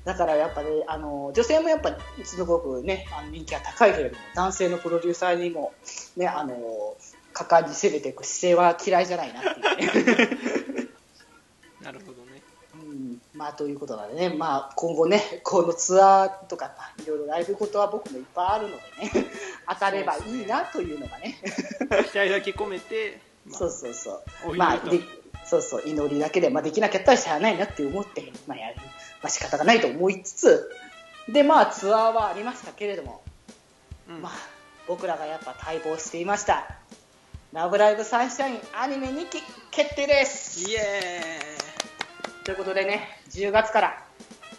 [0.05, 5.73] だからやっぱね、あの女性もやっぱすごくね、あの人気が高いけれども、男性のプロデューサーにも、
[6.15, 6.95] ね、あの
[7.33, 10.87] 果敢に攻めていく姿勢は嫌いじゃないなっていうね。
[11.81, 12.18] なるほど
[13.39, 19.27] まあ、ということなんでね、まあ、今後ね、このツアーとか、まあいろいろライブことは僕もいっぱいあるのでね、
[19.65, 21.39] 当たればいいなというのがね、
[22.11, 24.23] 期待だけ込めて、 まあそうそうそう。
[24.43, 24.99] お祈りまあ、とで
[25.45, 28.75] そうそう、祈りだけで、まあ、できなかったらしゃあないなって思って、まあ、やる。
[28.75, 28.83] ま
[29.23, 30.71] あ、仕方がないと思いつつ、
[31.29, 33.21] で、まあ、ツアーはありましたけれども、
[34.09, 34.21] うん。
[34.21, 34.33] まあ、
[34.85, 36.75] 僕らがやっぱ待望していました。
[37.53, 40.69] ラブライブサンシャインアニメ2期決定です。
[40.69, 41.59] イエ
[42.49, 44.03] ということでね、10月から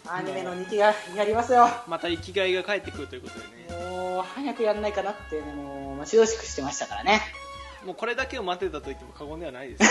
[0.07, 1.67] アニメの2期がやりますよ。
[1.89, 7.19] また生きがいが帰ってくるということでねもうう早くやんないかなって、ね、もう待ち遠しくしてましたからね。
[7.85, 9.83] もうこれだけを待ってたと言っても過言ではないです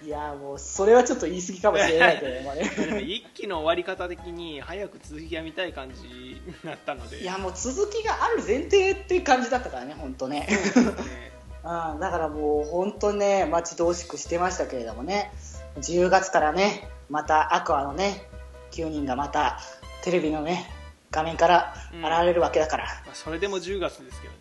[0.02, 3.02] いやーもうそれはちょっと言い過ぎかもしれないけど もね。
[3.02, 10.40] 一期の終わり方的に早く続きが見たい感じになったのでいやもう続きがある前提っていう感じだったからね、本当ね。
[10.40, 15.30] ね あだからもう本当ね、待ち遠しくしてましたけれどもね、
[15.78, 18.28] 10月からね、またアクアのね、
[18.72, 19.58] 9人がまた
[20.02, 20.70] テレビのね、
[21.10, 24.40] 画面から現れるわけだから、まあそれでも10月ですけどね。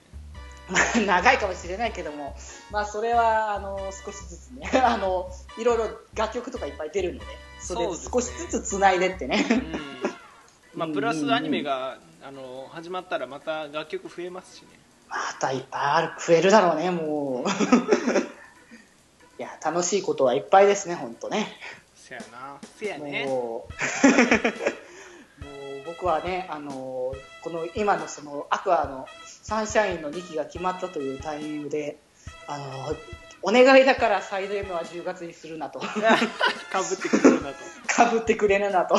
[0.70, 0.80] ま
[1.16, 2.36] あ長いかもしれないけども、
[2.72, 7.26] まあそれはあの少しずつね、 あのいろいろ楽曲とかいっぱい出るので、
[7.60, 9.46] それ少しずつつないでってね。
[9.50, 9.80] うん。
[10.80, 14.68] まあプラスアニメがあの始まったらまた楽曲増えますしね。
[15.10, 18.29] またいっぱいある増えるだろうね、もう。
[19.40, 21.48] いや、楽しいことはいっぱいですね、本当ね。
[21.96, 22.58] せやな。
[22.78, 23.24] せやね。
[23.26, 23.70] も
[25.40, 31.98] う もう僕はね、あのこの今のそのアクアのサンシャインの2期が決まったというタイミングで、
[32.48, 32.96] あの
[33.42, 35.88] お願いだからサイド M は10月にするなと、か
[36.82, 37.56] ぶってくるなと。
[37.88, 38.96] かぶってくれるなと、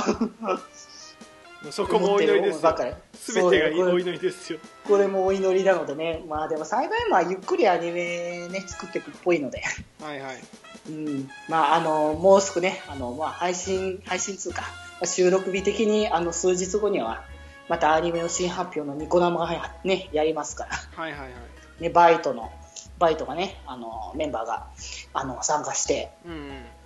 [1.71, 2.77] そこもお祈りですよ。
[3.13, 4.59] 全てがお祈りですよ。
[4.85, 9.63] これもお祈りなのでね、まあでもサイド M はゆっくりアニメね、作っていくっぽいので。
[10.03, 10.41] はいはい。
[10.89, 14.63] うん、まああのもうすぐねあの、まあ、配信配信通か
[15.05, 17.23] 収録日的にあの数日後には
[17.69, 21.83] またアニメの新発表のニコ生が、ね、やりますから、はいはいはい。
[21.83, 22.51] ね、バイトの
[22.99, 24.69] バイトがねあのメンバーが
[25.13, 26.11] あの参加して。
[26.25, 26.41] うんうん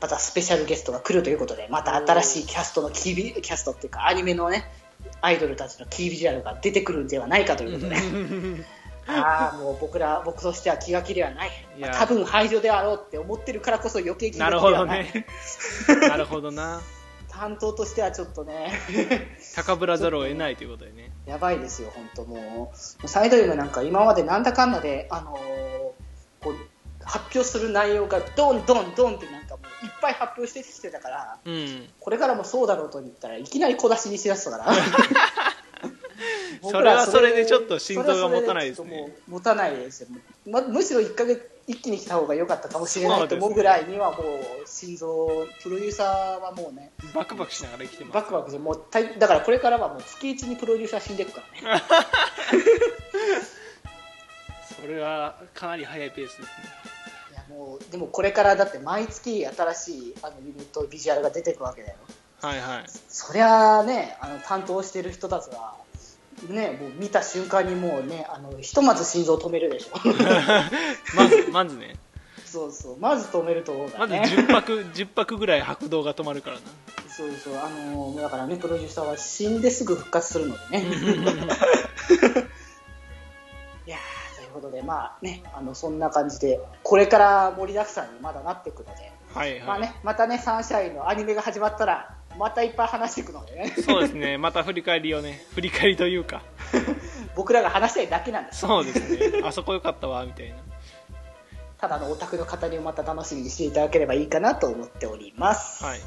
[0.04, 4.70] またスペシャルゲストが来るということでまた新しいキャストのキービキャストっていうかアニメのね
[5.22, 7.96] アイドルたちのキービジュアルが出てくるんではないかということで、
[9.08, 11.50] ああもう僕ら僕としては気が気ではない。
[11.78, 11.94] いや。
[11.94, 15.04] 多分排除であろうって思ってるからこそ余計気が気ではない。
[15.04, 15.26] ね。
[16.06, 16.82] なるほどな。
[17.30, 18.78] 担当としてはちょっとね。
[19.56, 21.12] 高ぶらざるを得ないということでね。
[21.24, 23.08] やばいですよ本当もう。
[23.08, 25.64] サイド M なんか今までなんだかんだで、あのー
[26.44, 26.54] こう
[27.04, 29.43] 発表する内容がドンドンドンってなん
[29.84, 31.88] いっぱい発表してきてたからうん。
[32.00, 34.66] これからもそうだろうと言ったらいきなり小出しにしだしたから。
[36.62, 39.16] それはそれでちょっと心臓が持たないですね。
[39.28, 40.08] 持たないですよ、
[40.46, 44.22] ま、むしろ1ヶ月一気に来た方が良かったかもしれないと思うぐらいにはも
[44.64, 48.14] う心臓プロデューサーはもうねバクバクしながら生きてます。
[48.14, 48.84] バクバクでもう
[49.18, 51.82] だからこれからはもう月一にプロデューサー死んでいくからね。
[54.80, 56.46] それはかなり早いペースですね
[57.54, 61.96] もうでもこれからだって毎月新しいあのユニットビジュアルが出てくるわけだよ。
[62.40, 62.84] はいはい。
[63.08, 65.76] そりゃあねあの担当してる人たちは
[66.48, 69.96] ねもう見た瞬間にもうねあのひとまず心臓止めるでしょ。
[71.14, 71.96] まずまずね。
[72.44, 72.98] そうそう。
[72.98, 76.62] まず止めると思うかまずらね、10泊10泊ぐらい拍動が止まるからな。
[77.08, 77.54] そうそう。
[77.56, 80.84] あのだからねプロデューサーは死んですぐ復活するのでね
[84.54, 85.42] ことでまあね。
[85.52, 94.38] あのそんな感じでこれから盛りだくさんにまだなっていくのではいはい、まあね、またね、サンシャインのアニメが始まったら、またいっぱい話していくのでね、そうですね。
[94.38, 96.42] また振り返りをね振り返りというか。
[97.36, 98.60] 僕らが話したいだけなんです。
[98.60, 99.42] そうですね。
[99.44, 100.56] あそこよかったわみたいな。
[101.78, 105.84] ただのオタクの語りをまた楽しみにしていただければいいかなと思っております。
[105.84, 106.00] はい。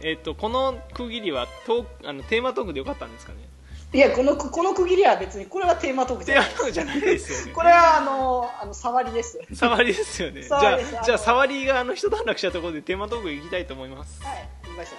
[0.00, 3.38] えっ、とこの区切りはトークあのテーマトークでよかったんですかね？
[3.94, 7.00] いや、この、この区切りは別に、これはテーマトークじゃない。
[7.00, 7.52] ですよね。
[7.52, 9.38] これはあの、あの、触りです。
[9.38, 10.42] はい、触りですよね。
[10.42, 14.20] じゃあじゃあ触りがあの一段落したところでテーマトーク行きたいと思います。
[14.64, 14.98] 言いましょう。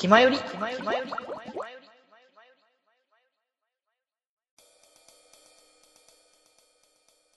[0.00, 0.86] 気まより、気まより、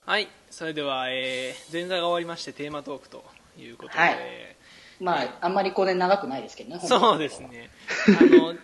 [0.04, 3.24] はいそれでは、えー前座が終わりましてテーマトークと
[3.58, 4.18] いうことで、はい。
[5.00, 6.80] まあ、あんまりこれ長くないですけどね。
[6.84, 7.70] そうですね。
[8.20, 8.54] あの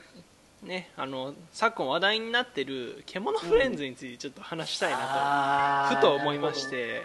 [0.63, 6.69] ねあの昨今話題になってる獣フレンズについてちょっと話したいなあーと、ふと思いまし。
[6.69, 7.01] て、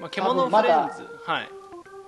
[0.00, 1.48] まあ、多獣分フレンズ、はい。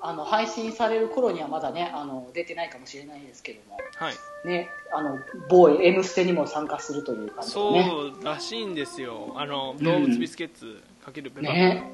[0.00, 4.48] あの、配信される頃にはまだね、あの、出てないかもしれないですけども、はい。
[4.48, 5.18] ね、あの、
[5.50, 7.92] 某 M ステにも参加するという感じでそね。
[8.22, 9.34] うらしいんですよ。
[9.36, 11.90] あの動物ビスケッツかけるペパ、ね。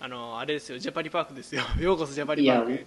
[0.00, 1.62] あのあれですよジャパリパークですよ。
[1.80, 2.86] ようこそジャパリパークへ、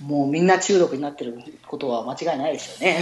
[0.00, 3.00] もうみんな中毒になってることは間違いないですよね。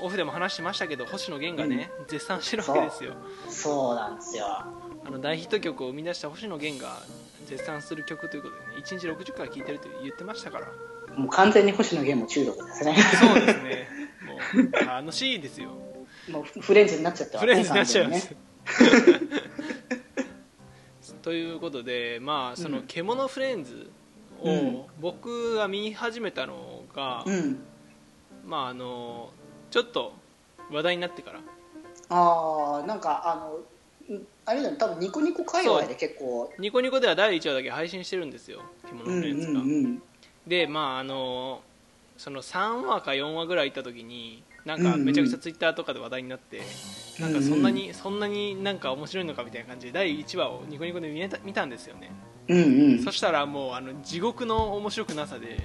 [0.00, 3.14] オフでも話しましたけど星野源がね、絶賛してるわけですよ。
[3.48, 4.46] そうなんですよ。
[4.46, 7.00] あの大ヒット曲を生み出した星野源が
[7.46, 10.66] 絶賛する曲ということでね1日60回聴いてると言ってましたから。
[11.16, 12.96] もう完全に星野源も中毒ですね。
[13.18, 13.88] そうですね。
[14.26, 14.38] も
[14.68, 15.70] う楽しいですよ。
[16.28, 18.36] もうフフレンズになっちゃったフレンズになっちゃいます、ね
[21.28, 23.90] ということでまあその獣フレンズ
[24.40, 24.82] を、うん。
[24.98, 27.58] 僕が見始めたのが、うん。
[28.46, 29.28] まああの
[29.70, 30.14] ちょっと
[30.72, 31.40] 話題になってから。
[32.08, 33.58] ああなんかあの
[34.08, 36.50] うんあれだよね多分ニコニコ界隈で結構。
[36.58, 40.02] ニコニコでは第1話だけ配信してるんですよ着物うんうんのやつが、うん。
[40.46, 41.60] でまああの
[42.16, 46.60] その3話か4話ぐらい行った時になんかめちゃくちゃツイッターとかで話題になって、
[47.18, 52.10] なんかそんなに、そんなになんか面白いのかみたいな感じで第1話をニコニコで見えた見たんですよね、
[52.48, 53.02] うんうん。
[53.02, 55.58] そしたらもうあの地獄の面白くなさで。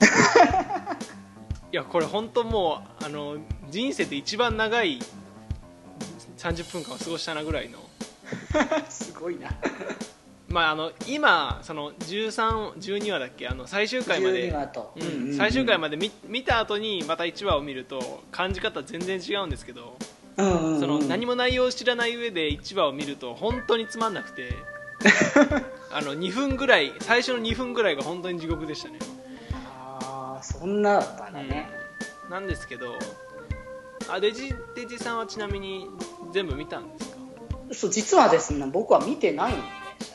[1.72, 3.38] いやこれ本当もうあの
[3.68, 4.98] 人生で一番長い
[6.36, 7.78] 30分間を過ごしたなぐらいの。
[8.90, 9.50] すごいな
[10.50, 13.46] まああの今その13 12話だっけ？
[13.48, 14.50] あの最終回まで。
[14.50, 14.92] 12話と。
[14.96, 15.02] うん。
[15.30, 19.96] うん最終回まで見見た後にまた1話を見ると感じ方全然違うんですけど、
[20.36, 20.80] うんうんうん。
[20.80, 24.52] その何も内容を知らない上で1話を見ると本当につまんなくて。
[25.92, 28.98] あの2分ぐらい最初の2分ぐらいが本当に地獄でしたね。
[29.72, 31.70] ああそんなだったね、
[32.28, 32.96] なんですけど
[34.08, 35.86] あデジデジさんはちなみに
[36.32, 37.16] 全部見たんですか？
[37.72, 39.68] そう実はですね僕は見てないんです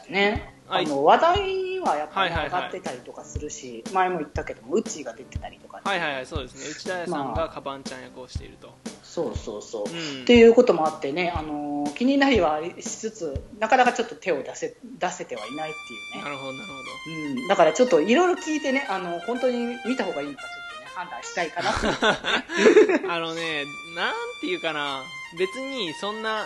[0.08, 6.70] よねああの話題にはやっぱり上がってたりとかするし、前も言ったけどもウッチーが出てたりとか、はいはいはいそうですね。
[6.72, 7.36] 内田屋さんまあ。
[7.36, 10.24] がカバンちゃん役をしていると、そうそうそう、うん。
[10.24, 16.24] っていうこともあってね、あのー気になりはしつつなかなかちょっと手を出せ出せてはいないっていうね。
[16.24, 17.42] なるほどなるほど。
[17.42, 21.72] うん、だからちょっといろいろ聞いてねあの本当に見た方がいいのかちょっとね判断したいかな。
[21.72, 23.64] と あのね、
[23.96, 25.04] なんていうかな、
[25.38, 26.46] 別にそんな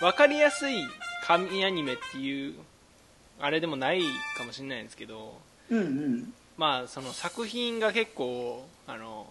[0.00, 0.74] 分かりやすい
[1.28, 2.54] 神アニメっていう
[3.38, 4.00] あれでもない
[4.38, 6.32] かもしれないんですけど、うんうん。
[6.56, 9.26] まあその作品が結構あの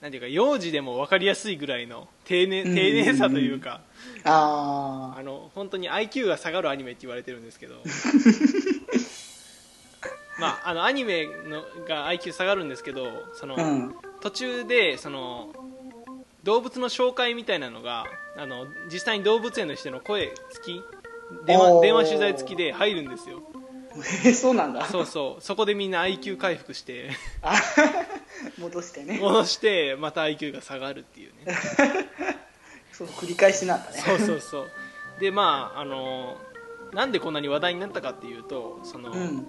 [0.00, 3.80] なんていうか幼児でも分かりやすいぐらいの丁寧丁寧さというか、
[4.22, 7.74] ああの本当に IQ が下がるアニメって言われてるんですけど。
[10.36, 13.94] まあ、あのアニメのが IQ 下がるんですけどその、あうん。
[14.20, 15.54] 途中でその
[16.42, 18.06] 動物の紹介みたいなのが
[18.36, 20.82] あの実際に動物園の人の声付き
[21.46, 23.42] 電話電話取材付きで入るんですよ。
[24.24, 24.86] え そうなんだ。
[24.86, 25.42] そうそう。
[25.42, 27.10] そこでみんな IQ 回復して。
[27.42, 27.54] あ
[28.58, 29.18] 戻してね。
[29.20, 31.54] 戻してまた IQ が下がるっていうね。
[32.92, 33.98] そう繰り返しなんだね。
[33.98, 34.70] そうそうそう。
[35.20, 36.36] でまああの
[36.92, 39.46] なんでこんなに話題になったかっていうとその、うん。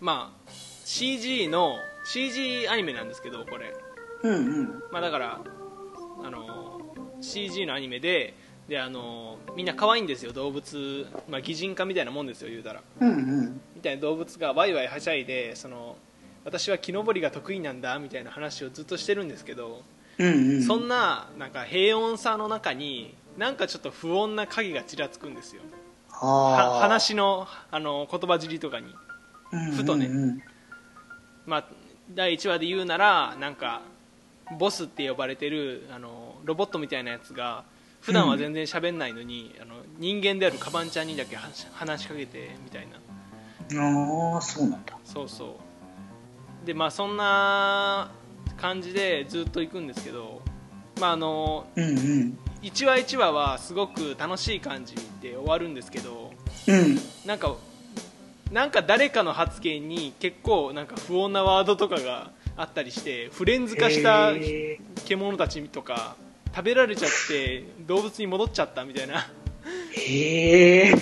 [0.00, 0.50] まあ
[0.84, 3.74] CG の CG アニメなんですけどこれ。
[4.22, 4.82] うんうん。
[4.90, 5.40] まあ、だから
[6.24, 6.80] あの
[7.20, 8.34] CG のアニメで
[8.68, 12.82] であのみんな可愛いんですよ動物、まあ、擬人化みたいなもんですよ言うたら。
[13.00, 13.12] うんう
[13.42, 13.60] ん。
[13.76, 15.96] みたいな動物がワイワイはしゃいでその
[16.44, 19.82] 私は木登りが得意なんだみたいな話をずっとしてるんですけど、
[20.18, 20.62] うんうん。
[20.62, 25.62] そんななんか平穏さの中になんかちょっと不穏な影がちらつくんですよ。
[26.08, 28.94] 話のあの言葉尻とかに。
[29.76, 30.42] ふとねうんうん。
[31.46, 31.64] まあ、
[32.12, 33.82] 第1話で言うならなんか
[34.58, 37.64] ボスって呼ばれてるあのロボットみたいなやつが
[38.06, 41.42] 普段は全然喋んないのに、あの人間であるカバンちゃんにだけは
[41.72, 42.98] 話しかけてみたいな。
[43.82, 44.96] ああそうなんだ。
[45.04, 45.58] そうそ
[46.62, 46.66] う。
[46.66, 48.12] でまあそんな
[48.56, 50.40] 感じでずっと行くんですけど
[51.00, 52.38] まああのうんうん。
[52.62, 56.32] 1話1話はすごく楽しい感じで終わるんですけど
[56.68, 56.96] うん。
[57.26, 57.56] なんか
[58.52, 66.14] なんか誰かの発言に結構なんか不穏なワードとかがあったりしてフレンズ化したへ獣たちとか
[66.54, 69.26] 食べられちゃって動物に戻っちゃったみたいな。
[69.94, 70.94] ーへえ。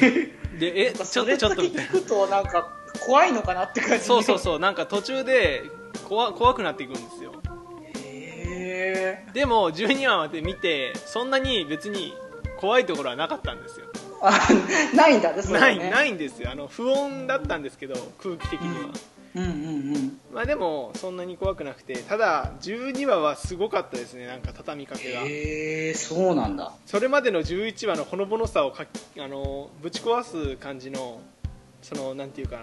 [0.58, 1.90] でえちょっとちょっとみたいな。
[1.90, 2.68] 聞くとなんか
[3.04, 4.04] 怖いのかなって感じ。
[4.04, 4.58] そうそうそう。
[4.58, 5.62] なんか途中で
[6.08, 7.32] 怖怖くなっていくんですよ。
[7.96, 9.32] へえ。
[9.32, 12.14] でも12話まで見てそんなに別に
[12.58, 13.86] 怖いところはなかったんですよ。
[14.22, 14.38] あ
[14.94, 16.50] ないんだねないないんですよ。
[16.50, 18.92] あの不穏だったんですけど空気的には、うん
[19.34, 25.22] うんうんまあでもそんなに怖くなくてただ12話はすごかったですねなんか畳みかけが。
[25.22, 26.72] へえそうなんだ。
[26.86, 28.86] それまでの11話のほのぼのさをか
[29.18, 31.20] あのぶち壊す感じの
[31.82, 32.62] そのなんていうかな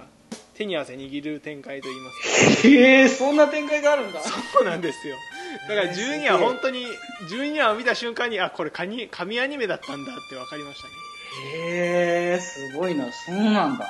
[0.53, 2.67] 手に汗握る展開といいますか。
[2.67, 4.21] へえそんな展開があるんだ。
[4.21, 5.15] そうなんですよ。
[5.67, 6.85] だから12話本当に
[7.29, 10.93] 12話を見た瞬間にあこれ神神アニメだったんだって分かりましたね。
[11.55, 13.11] へえすごいな。
[13.11, 13.87] そうなんだ。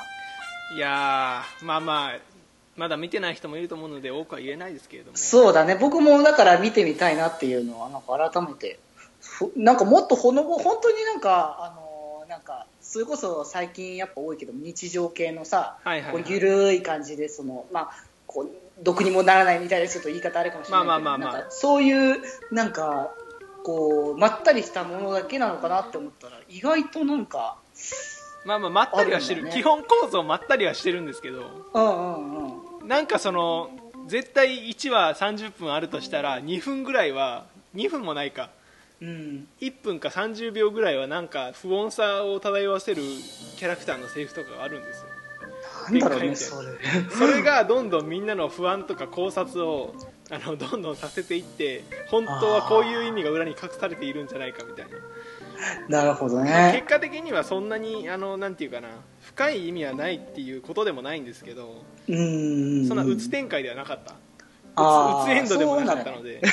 [0.73, 2.30] いやーまあまあ
[2.75, 5.75] まだ見てない人もいると思うので多くは言えないですけれどもそうだね。
[5.75, 8.79] 僕もだから見てみたいなっていうのはなんか改めて
[9.19, 16.23] ふなんかもっとほのぼ本当になんかあのなんかそれこそ最近やっぱ多いけど日常系のさ、はいはいはい。
[16.23, 17.91] こうゆるい感じでそのまあ
[18.25, 21.45] こう毒にもならないみたいなちょっと言い方あれかもしれないけど、まあまあまあまあ。
[21.51, 23.13] そういうなんか
[23.63, 27.57] こうまったりしたものだけなのかなって思ったら意外となんか
[28.45, 29.43] まあまあまったりはしてる。
[29.43, 29.51] ね。
[29.51, 31.69] 基本構造まったりはしてるんですけど。
[31.73, 32.60] うんうんうん
[32.91, 33.69] なんかその
[34.07, 38.49] 絶対1話30分あるとしたら2分ぐらいは2分もないか。
[39.01, 39.47] うん。
[39.61, 43.01] 1分か30秒ぐらいはなんか不穏さを漂わせる
[43.55, 45.07] キャラクターのセリフとかがあるんですよ。
[45.89, 46.67] なんだろうねそれ。
[47.11, 49.95] それがどんどんみんなの不安とか考察を
[50.29, 54.97] あのどんどんさせていって本当はこういう意味が裏に隠されているんじゃないかみたいな
[55.89, 58.89] なるほど結ね果的にはそんなにあのなんていうかな
[59.21, 62.87] 深い意味はないっていうことでもないんですけどうん。
[62.87, 64.13] そんなうつ展開ではなかった。
[64.13, 66.41] うつエンドでもなかったので。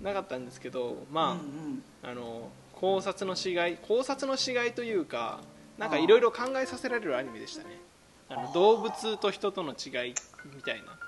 [0.00, 2.12] なかったんですけどまあ、なんだうん。
[2.12, 5.40] あの考察のしがい考察のしがいというか
[5.78, 7.80] なんかいろいろ考えさせられるアニメでしたね。
[8.28, 10.14] あの動物と人との違い
[10.54, 10.98] みたいな。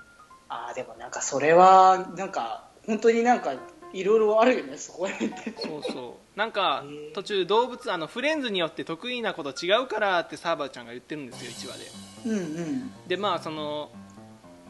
[0.49, 3.53] ああでもなんかそれはなんか本当になんか
[3.93, 5.53] いろいろあるよねそこら辺って。
[5.57, 6.37] そうそう。
[6.37, 6.83] なんか
[7.13, 12.31] 途中動物あのフレンズによって得意なこと違うからってサーバーちゃんが言ってるんですよ1話で。
[12.31, 12.91] うんうん。
[13.07, 13.91] でまあその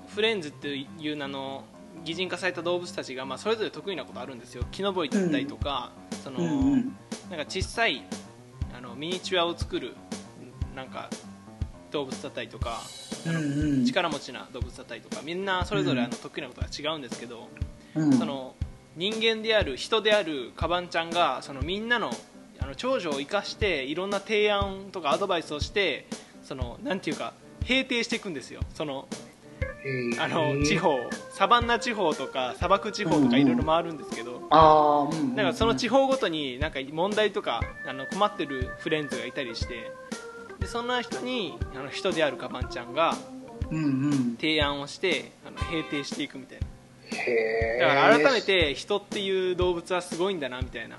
[0.07, 1.63] フレンズっていう名の
[2.03, 4.65] 擬人化された動物たちが、まあ、それぞれ得意なことあるんですよ。
[4.71, 5.91] 木登りだったりとか、
[6.23, 6.97] そのうんうん。
[7.29, 8.03] なんか小さい
[8.75, 9.93] あのミニチュアを作る
[10.75, 11.09] なんか
[11.91, 12.81] 動物だったりとか
[13.25, 13.37] うんう
[13.81, 13.85] ん。
[13.85, 17.47] 力持ちな動物だったりとかみんなそれぞれあの得意なことが違うんですけど、
[17.95, 18.13] うん。
[18.17, 18.55] その
[18.95, 22.11] 人間である人であるカバンちゃんがそのみんなの
[22.59, 26.05] あの長所を生かしていろんな提案とかアドバイスをして
[26.43, 27.33] そのなんていうか
[27.63, 28.61] 平定していくんですよ。
[28.73, 29.07] その
[30.19, 30.99] あの地方
[31.31, 34.47] サバンナ地方とか砂漠地方とかいろいろ回るんですけど、
[35.15, 35.35] ん。
[35.47, 39.91] かその地方ごとになんか問題とかあの困ってるフレンズがいたりして
[40.59, 43.15] でそんな人にあの人であるカバンちゃんが
[44.39, 46.67] 提案をしてあの平定していくみたいな
[47.79, 50.97] だから改めて人っていう動物はすごいんだなみたいな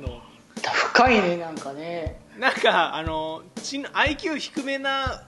[0.00, 0.16] の。
[0.16, 0.20] を
[0.72, 5.24] 深いねなんかねなんかあの IQ 低めな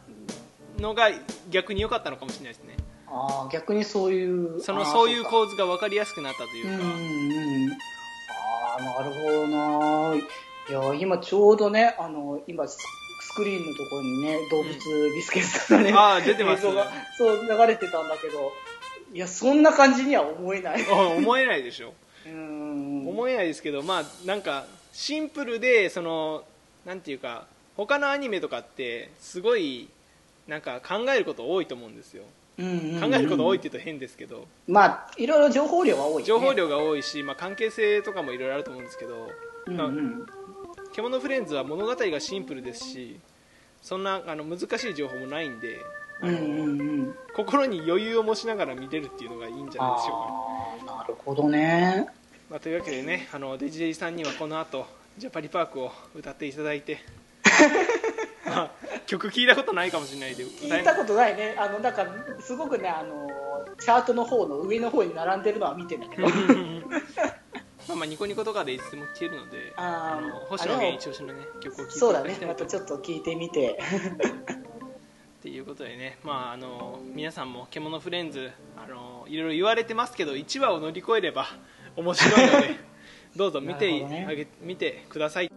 [0.79, 1.11] のが
[1.51, 2.77] 逆に良かったのかもしれないですね。
[3.11, 7.63] ああ逆にそういうそのそういうか構図が分かりやすくなったというか、うんうん。
[7.65, 12.79] うんああなるほどないや今ちょうどねあの今ス
[13.21, 14.75] スクリーンのところにね動物
[15.15, 16.67] ビスケットさんがね、あー出てます。
[16.67, 18.53] 映像がそう流れてたんだけど
[19.13, 20.85] いやそんな感じには思えない。
[20.91, 21.95] あ思えないでしょ。
[22.27, 23.09] うん。
[23.09, 26.45] 思えないですけどまあなんかシンプルでその
[26.85, 27.47] なんていうか
[27.77, 29.89] 他のアニメとかってすごい
[30.47, 32.25] なんか考えること多いと思うんですよ。
[32.59, 33.11] うんうんうん。
[33.11, 34.47] 考えること多いって言うと変ですけど。
[34.67, 39.31] まあいろいろ情報量は多い、ね、情報量が多いし、まあ、関係性とかもいろいろあると思うんですけど、
[39.67, 40.27] うんうん
[40.93, 43.21] 「獣フレンズ」は物語がシンプルですし
[43.83, 45.79] そんなあの難しい情報もないんで
[46.23, 47.15] うんうんうん。
[47.35, 52.09] 心に余裕を持ちながら見れるっていうのがいいんじゃないでしょうか、なるほどね。
[52.51, 54.87] まあ、というわけでねあのデジデジさんにはこの後
[55.19, 56.99] ジャパリパークを歌っていただいて。
[58.47, 58.71] まあ
[59.07, 61.55] 曲聴いたことないかもしれないで聞いたことないね。
[61.59, 62.07] あのなんか
[62.41, 63.29] すごくねあの
[63.79, 66.29] チャートの方の上の方に並んでるのは見てんだけど。
[67.89, 72.39] まあまあニコニコとかでいつでも聴けるのであーの星野源一押しのね曲を聴いていそうだね。
[72.47, 73.79] またちょっと聞いてみて
[75.49, 81.47] っていうことでね、まあ、あの皆さんも「獣フレンズ」あのいろいろ言われてますけど1話を乗り越えれば
[81.97, 82.77] 面白いので
[83.35, 85.51] どうぞ見てねあげ、見てください。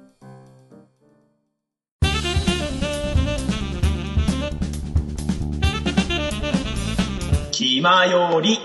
[7.52, 8.58] 気まより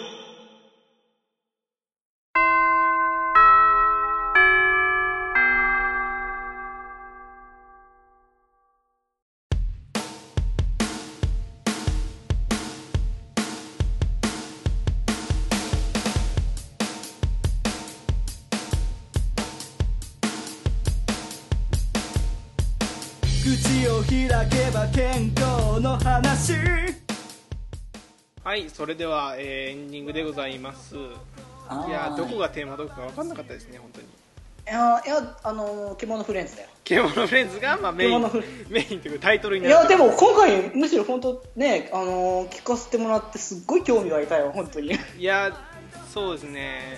[28.56, 30.96] はいそれでは、えーエンディングでございます。
[30.96, 30.98] い。
[31.90, 34.06] やどこがテーマどこか分かんなかったですね本当に。
[34.06, 34.10] い
[34.64, 36.70] やいやあの獣フレンズだよ。
[36.82, 38.22] 獣フレンズが、まあ、メイン
[38.70, 44.98] メインというかタイトルにいなるやでも今回むしろ本当ねあの聞かせてもらってすっごい興味湧いたよ本当に。
[45.18, 45.54] いや
[46.14, 46.96] そうですね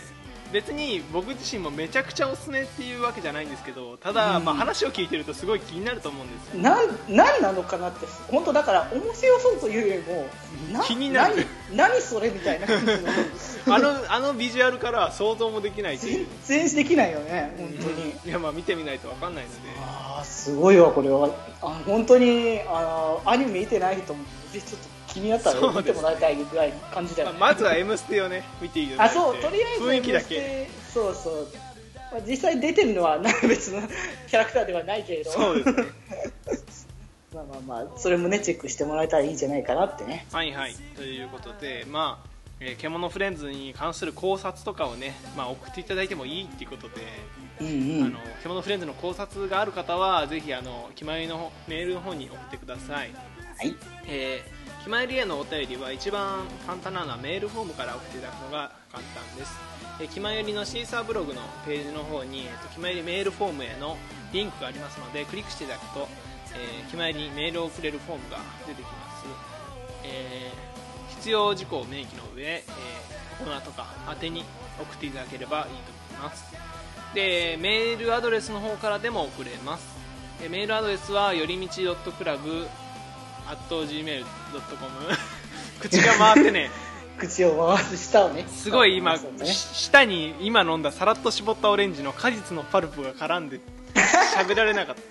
[0.53, 4.45] 別に僕自身もめちゃくちゃおすすめっていうわけじゃないんですけどただ、うん。
[4.45, 10.27] まあ、話を聞いてるとすごい気になると思うんですよなんなんなのかなって本当だから面白そうというよりも
[10.73, 11.47] な気になる。
[11.71, 13.75] 何何それみたいな感じの。
[13.75, 16.27] あのあのビジュアルからは想像もできないという。
[16.45, 19.59] 全然できないよね本当に、いやまあ見てみないと分かんないので。
[19.79, 21.31] ああすごいわこれは。
[21.61, 31.49] あ本当にあのアニメ見てない人もぜひちょっと気になったら見てもらいたいぐらいの感じだよね、まあまずは「M ステ」をね見ていただいあてそうとりあえず雰囲気だ M スけテそうそう、
[32.13, 33.83] まあ、実際出てるのはな別の
[34.29, 35.31] キャラクターではないけれど。
[35.31, 35.85] そうですね。
[37.35, 40.27] まあまあまあそれもねチェックしてもらえたらいいんじゃないかなってね。
[40.33, 40.75] はいはい。
[40.97, 42.29] ということでまあ、
[42.61, 46.95] えー獣フレンズに関する考察とかをね、まあ、送っていただいてもいいっていうことで、
[47.61, 48.05] うんうん。
[48.07, 53.13] あの獣フレンズの考察がある方はぜひあの気まよりの方メールの方に送ってください。
[53.59, 53.77] はい。
[54.07, 54.58] えー、
[54.89, 59.53] ひまわりへのお便りは一番簡単なのはメールフォームから送っていただくのが簡単です、
[60.01, 63.99] えー、きまよりのシーサーブログのページの方に、えーと、きまよりメールフォームへの
[64.33, 66.09] リンクがありますのでクリックしていただくと、
[66.57, 69.27] えー、きまよりにメールを送れるフォームが出てきます、
[70.05, 70.69] えー
[71.19, 74.45] 必要事項を明記の上、えー、コーナーとか宛てに
[74.81, 75.71] 送っていただければいいと
[76.15, 76.55] 思います。
[77.13, 79.99] でメールアドレスの方からでも送れます。
[80.49, 82.69] メールアドレスはよりみち .club
[83.57, 84.27] gmail.com
[85.81, 86.71] 口が回ってね
[87.19, 88.47] 口を回す舌をね。
[88.49, 89.47] すごい今、ね。
[89.47, 93.61] し舌に今飲んださらっと絞ったオレンジの果実のパルプが絡んで
[94.37, 95.03] 喋られなかった。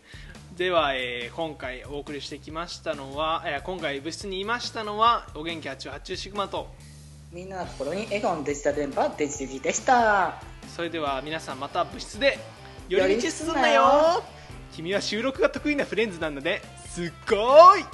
[0.56, 6.68] では、えー今回お送りしてきましたのは、えー今回部室にいましたのはお元気発注発注シグマと。
[7.32, 10.44] みんなの心に笑顔のデジタル電波デジデジでした。
[10.76, 12.38] それでは皆さんまた部室で
[12.88, 13.82] 寄り道すんなよ。
[13.82, 14.24] よ。
[14.76, 17.86] 君は収録が得意なフレンズなのですっごーい